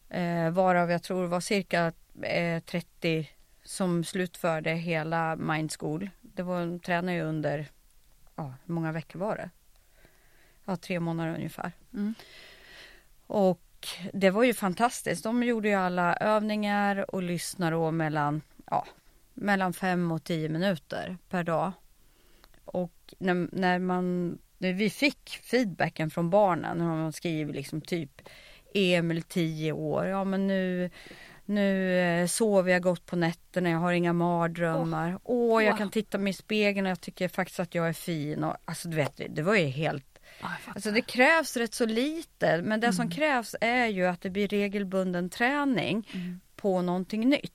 Eh, 0.08 0.50
varav 0.50 0.90
jag 0.90 1.02
tror 1.02 1.26
var 1.26 1.40
cirka 1.40 1.92
eh, 2.22 2.62
30 2.62 3.30
som 3.64 4.04
slutförde 4.04 4.70
hela 4.70 5.36
Mind 5.36 5.72
School. 5.78 6.10
Det 6.20 6.42
var, 6.42 6.60
de 6.60 6.80
tränade 6.80 7.16
ju 7.16 7.22
under, 7.22 7.66
ja 8.36 8.54
hur 8.64 8.74
många 8.74 8.92
veckor 8.92 9.18
var 9.18 9.36
det? 9.36 9.50
Ja, 10.64 10.76
tre 10.76 11.00
månader 11.00 11.34
ungefär. 11.34 11.72
Mm. 11.92 12.14
Och 13.26 13.60
det 14.12 14.30
var 14.30 14.44
ju 14.44 14.54
fantastiskt. 14.54 15.22
De 15.24 15.42
gjorde 15.42 15.68
ju 15.68 15.74
alla 15.74 16.16
övningar 16.16 17.14
och 17.14 17.22
lyssnade 17.22 17.76
då 17.76 17.90
mellan, 17.90 18.42
ja, 18.70 18.86
mellan 19.34 19.72
fem 19.72 20.12
och 20.12 20.24
tio 20.24 20.48
minuter 20.48 21.16
per 21.28 21.44
dag. 21.44 21.72
När, 23.18 23.48
när 23.52 23.78
man, 23.78 24.38
när 24.58 24.72
vi 24.72 24.90
fick 24.90 25.40
feedbacken 25.42 26.10
från 26.10 26.30
barnen, 26.30 26.78
när 26.78 26.84
man 26.84 27.12
skriver 27.12 27.52
liksom 27.52 27.80
typ 27.80 28.22
Emil 28.74 29.22
10 29.22 29.72
år, 29.72 30.06
ja 30.06 30.24
men 30.24 30.46
nu 30.46 30.90
nu 31.46 31.98
eh, 32.00 32.26
sover 32.26 32.72
jag 32.72 32.82
gott 32.82 33.06
på 33.06 33.16
nätterna, 33.16 33.70
jag 33.70 33.78
har 33.78 33.92
inga 33.92 34.12
mardrömmar. 34.12 35.18
Åh, 35.24 35.64
jag 35.64 35.70
Wow. 35.72 35.78
kan 35.78 35.90
titta 35.90 36.18
mig 36.18 36.30
i 36.30 36.34
spegeln 36.34 36.86
och 36.86 36.90
jag 36.90 37.00
tycker 37.00 37.28
faktiskt 37.28 37.60
att 37.60 37.74
jag 37.74 37.88
är 37.88 37.92
fin. 37.92 38.44
Och, 38.44 38.56
alltså 38.64 38.88
du 38.88 38.96
vet, 38.96 39.20
det 39.28 39.42
var 39.42 39.54
ju 39.54 39.66
helt. 39.66 40.18
Alltså 40.66 40.90
det 40.90 41.00
krävs 41.00 41.56
rätt 41.56 41.74
så 41.74 41.86
lite 41.86 42.62
men 42.62 42.80
det 42.80 42.92
som 42.92 43.02
Mm. 43.02 43.10
krävs 43.16 43.56
är 43.60 43.86
ju 43.86 44.06
att 44.06 44.20
det 44.20 44.30
blir 44.30 44.48
regelbunden 44.48 45.30
träning 45.30 46.08
Mm. 46.14 46.40
på 46.56 46.82
någonting 46.82 47.28
nytt. 47.28 47.52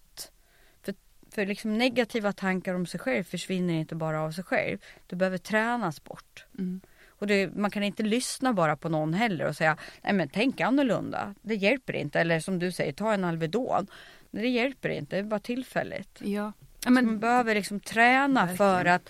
För, 1.32 1.46
liksom 1.46 1.78
negativa 1.78 2.34
tankar 2.34 2.74
om 2.74 2.86
sig 2.86 3.00
själv 3.00 3.24
försvinner 3.24 3.74
inte 3.74 3.96
bara 3.96 4.22
av 4.22 4.32
sig 4.32 4.44
själv. 4.44 4.78
Du 5.08 5.16
behöver 5.16 5.38
tränas 5.38 6.04
bort. 6.04 6.46
Mm. 6.58 6.82
Och 7.08 7.28
det, 7.28 7.56
man 7.56 7.72
kan 7.72 7.84
inte 7.84 8.04
lyssna 8.04 8.54
bara 8.54 8.76
på 8.76 8.90
någon 8.90 9.14
heller 9.14 9.46
och 9.48 9.56
säga 9.56 9.78
nej 10.04 10.14
men 10.14 10.30
tänk 10.30 10.62
annorlunda. 10.62 11.36
Det 11.42 11.56
hjälper 11.56 11.94
inte. 11.94 12.20
Eller 12.20 12.40
som 12.40 12.60
du 12.60 12.72
säger, 12.72 12.94
ta 12.94 13.14
en 13.14 13.24
Alvedon. 13.24 13.88
Det 14.32 14.48
hjälper 14.48 14.90
inte, 14.90 15.16
det 15.16 15.20
är 15.20 15.24
bara 15.24 15.40
tillfälligt. 15.40 16.22
Ja. 16.22 16.52
Ja, 16.86 16.92
Man 16.92 17.06
men, 17.06 17.20
behöver 17.20 17.56
liksom 17.56 17.80
träna 17.80 18.46
Verkligen. 18.46 18.58
för 18.58 18.86
att 18.86 19.10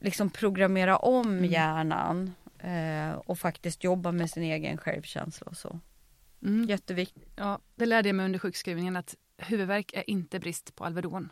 liksom 0.00 0.30
programmera 0.30 0.96
om 0.96 1.28
Mm. 1.28 1.44
hjärnan 1.44 2.34
eh, 2.58 3.12
och 3.14 3.38
faktiskt 3.38 3.84
jobba 3.84 4.12
med 4.12 4.30
sin 4.30 4.42
egen 4.42 4.78
självkänsla 4.78 5.46
och 5.46 5.56
så. 5.56 5.80
mm. 6.42 6.64
Jätteviktigt. 6.68 7.28
ja, 7.36 7.58
det 7.74 7.86
lärde 7.86 8.08
jag 8.08 8.16
mig 8.16 8.26
under 8.26 8.38
sjukskrivningen 8.38 8.96
att 8.96 9.14
huvudvärk 9.38 9.92
är 9.94 10.10
inte 10.10 10.38
brist 10.40 10.74
på 10.76 10.84
Alvedon. 10.84 11.28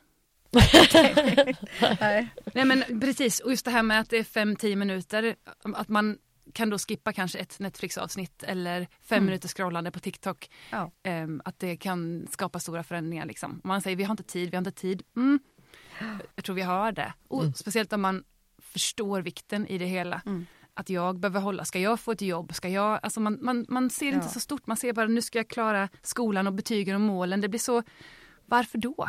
Nej. 2.01 2.29
Nej 2.55 2.65
men 2.65 3.01
precis, 3.01 3.41
och 3.41 3.51
just 3.51 3.65
det 3.65 3.71
här 3.71 3.83
med 3.83 4.01
att 4.01 4.11
det 4.11 4.19
är 4.19 4.23
5-10 4.23 4.77
minuter, 4.77 5.37
att 5.63 5.89
man 5.89 6.19
kan 6.53 6.71
då 6.71 6.79
skippa 6.79 7.13
kanske 7.13 7.39
ett 7.39 7.59
Netflix-avsnitt 7.59 8.43
eller 8.43 8.81
fem 9.03 9.17
Mm. 9.17 9.25
minuter 9.27 9.49
scrollande 9.49 9.91
på 9.91 9.99
TikTok. 10.01 10.51
Ja. 10.71 10.91
Ehm, 11.03 11.43
att 11.45 11.59
det 11.59 11.77
kan 11.77 12.27
skapa 12.31 12.59
stora 12.61 12.83
förändringar. 12.85 13.27
Liksom. 13.27 13.51
Om 13.53 13.61
man 13.69 13.83
säger 13.83 13.97
vi 13.97 14.05
har 14.05 14.11
inte 14.13 14.23
tid, 14.23 14.51
vi 14.51 14.57
har 14.57 14.61
inte 14.61 14.73
tid. 14.81 15.03
Mm. 15.17 15.41
Jag 16.35 16.45
tror 16.45 16.57
vi 16.57 16.63
har 16.63 16.93
det. 16.93 17.13
Och 17.29 17.41
Mm. 17.43 17.55
Speciellt 17.55 17.93
om 17.93 18.01
man 18.01 18.25
förstår 18.59 19.21
vikten 19.23 19.67
i 19.67 19.79
det 19.79 19.87
hela. 19.87 20.23
Mm. 20.27 20.47
Att 20.75 20.91
jag 20.91 21.19
behöver 21.19 21.41
hålla, 21.41 21.65
ska 21.65 21.79
jag 21.79 22.01
få 22.01 22.13
ett 22.13 22.21
jobb? 22.23 22.55
Ska 22.55 22.69
jag, 22.69 23.01
alltså 23.03 23.21
man, 23.21 23.39
man, 23.43 23.67
man 23.69 23.91
ser 23.91 24.07
inte 24.07 24.27
Ja. 24.27 24.33
så 24.33 24.41
stort, 24.41 24.67
man 24.67 24.77
ser 24.77 24.93
bara 24.93 25.07
nu 25.07 25.23
ska 25.23 25.39
jag 25.39 25.49
klara 25.49 25.89
skolan 26.03 26.47
och 26.47 26.53
betygen 26.53 26.95
och 26.95 27.01
målen. 27.01 27.41
Det 27.41 27.49
blir 27.49 27.61
så, 27.61 27.83
varför 28.47 28.79
då? 28.79 29.09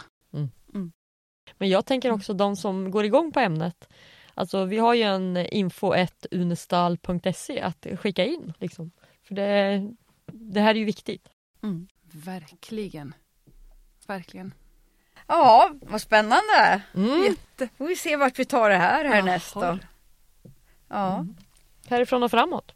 Men 1.58 1.70
jag 1.70 1.86
tänker 1.86 2.12
också 2.12 2.34
de 2.34 2.56
som 2.56 2.92
går 2.92 3.06
igång 3.06 3.32
på 3.32 3.40
ämnet. 3.40 3.90
Alltså 4.34 4.66
vi 4.66 4.78
har 4.78 4.94
ju 4.94 5.04
en 5.04 5.38
info.unestal.se 5.38 7.62
att 7.62 7.88
skicka 8.00 8.26
in. 8.26 8.54
Liksom. 8.60 8.92
För 9.28 9.36
det, 9.36 9.82
det 10.26 10.62
här 10.62 10.76
är 10.76 10.80
ju 10.80 10.86
viktigt. 10.86 11.28
Mm. 11.64 11.88
Verkligen. 12.12 13.14
Verkligen. 14.08 14.54
Ja, 15.28 15.72
vad 15.82 16.02
spännande. 16.02 16.82
Mm. 16.96 17.36
Får 17.78 17.88
vi 17.88 17.96
se 17.96 18.16
vart 18.16 18.40
vi 18.40 18.46
tar 18.46 18.70
det 18.70 18.76
här 18.76 19.06
härnäst 19.06 19.54
då. 19.54 19.80
Ja. 20.88 21.26
Härifrån 21.88 22.24
och 22.24 22.32
framåt. 22.32 22.72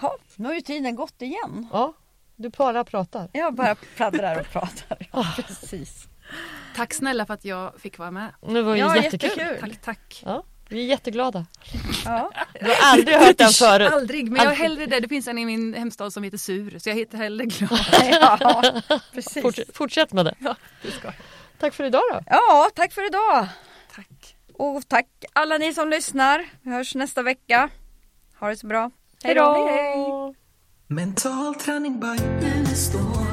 ja, 0.00 0.16
nu 0.36 0.48
har 0.48 0.54
ju 0.54 0.60
tiden 0.60 0.96
gått 0.96 1.22
igen. 1.22 1.68
Ja, 1.72 1.92
du 2.36 2.48
bara 2.48 2.84
pratar. 2.84 3.30
Jag 3.32 3.54
bara 3.54 3.74
pladdrar 3.74 4.40
och 4.40 4.46
pratar. 4.46 5.08
Ja, 5.12 5.26
precis. 5.46 6.08
Tack 6.76 6.94
snälla 6.94 7.26
för 7.26 7.34
att 7.34 7.44
jag 7.44 7.80
fick 7.80 7.98
vara 7.98 8.10
med. 8.10 8.32
Det 8.40 8.62
var 8.62 8.74
ju 8.74 8.80
Ja, 8.80 8.96
jättekul. 8.96 9.30
jättekul. 9.38 9.60
Tack, 9.60 9.80
tack. 9.82 10.22
Ja, 10.26 10.44
vi 10.68 10.80
är 10.84 10.84
jätteglada. 10.86 11.46
Ja. 12.04 12.30
Du 12.60 12.66
har 12.66 12.76
aldrig 12.92 13.16
hört 13.16 13.38
den 13.38 13.50
förut. 13.50 13.92
Aldrig, 13.92 14.30
men 14.32 14.42
jag 14.44 14.52
är 14.52 14.56
hellre 14.56 14.86
det. 14.86 15.00
Det 15.00 15.08
finns 15.08 15.28
en 15.28 15.38
i 15.38 15.44
min 15.44 15.74
hemstad 15.74 16.12
som 16.12 16.22
heter 16.22 16.38
Sur, 16.38 16.78
så 16.78 16.88
jag 16.88 16.96
heter 16.96 17.18
hellre 17.18 17.44
glad. 17.46 17.80
ja, 18.20 18.82
precis. 19.12 19.44
Forts- 19.44 19.72
fortsätt 19.74 20.12
med 20.12 20.24
det. 20.24 20.34
Ja, 20.38 20.56
det 20.82 20.90
ska. 20.90 21.12
Tack 21.58 21.74
för 21.74 21.84
idag 21.84 22.02
då. 22.12 22.20
Ja, 22.26 22.70
tack 22.74 22.92
för 22.92 23.06
idag. 23.06 23.46
Tack. 23.94 24.36
Och 24.54 24.88
tack 24.88 25.06
alla 25.32 25.58
ni 25.58 25.74
som 25.74 25.88
lyssnar. 25.88 26.44
Vi 26.62 26.70
hörs 26.70 26.94
nästa 26.94 27.22
vecka. 27.22 27.68
Ha 28.40 28.48
det 28.48 28.56
så 28.56 28.66
bra. 28.66 28.90
Hej 29.24 29.34
då! 29.34 29.66
Hej, 29.68 29.76
hej. 29.76 30.34
Mental 30.86 31.54
träning 31.54 32.00
by 32.00 32.06
Unestål 32.46 33.25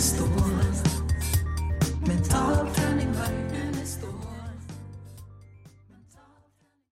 står. 0.00 0.26
Men 2.06 2.18
allt 2.32 2.65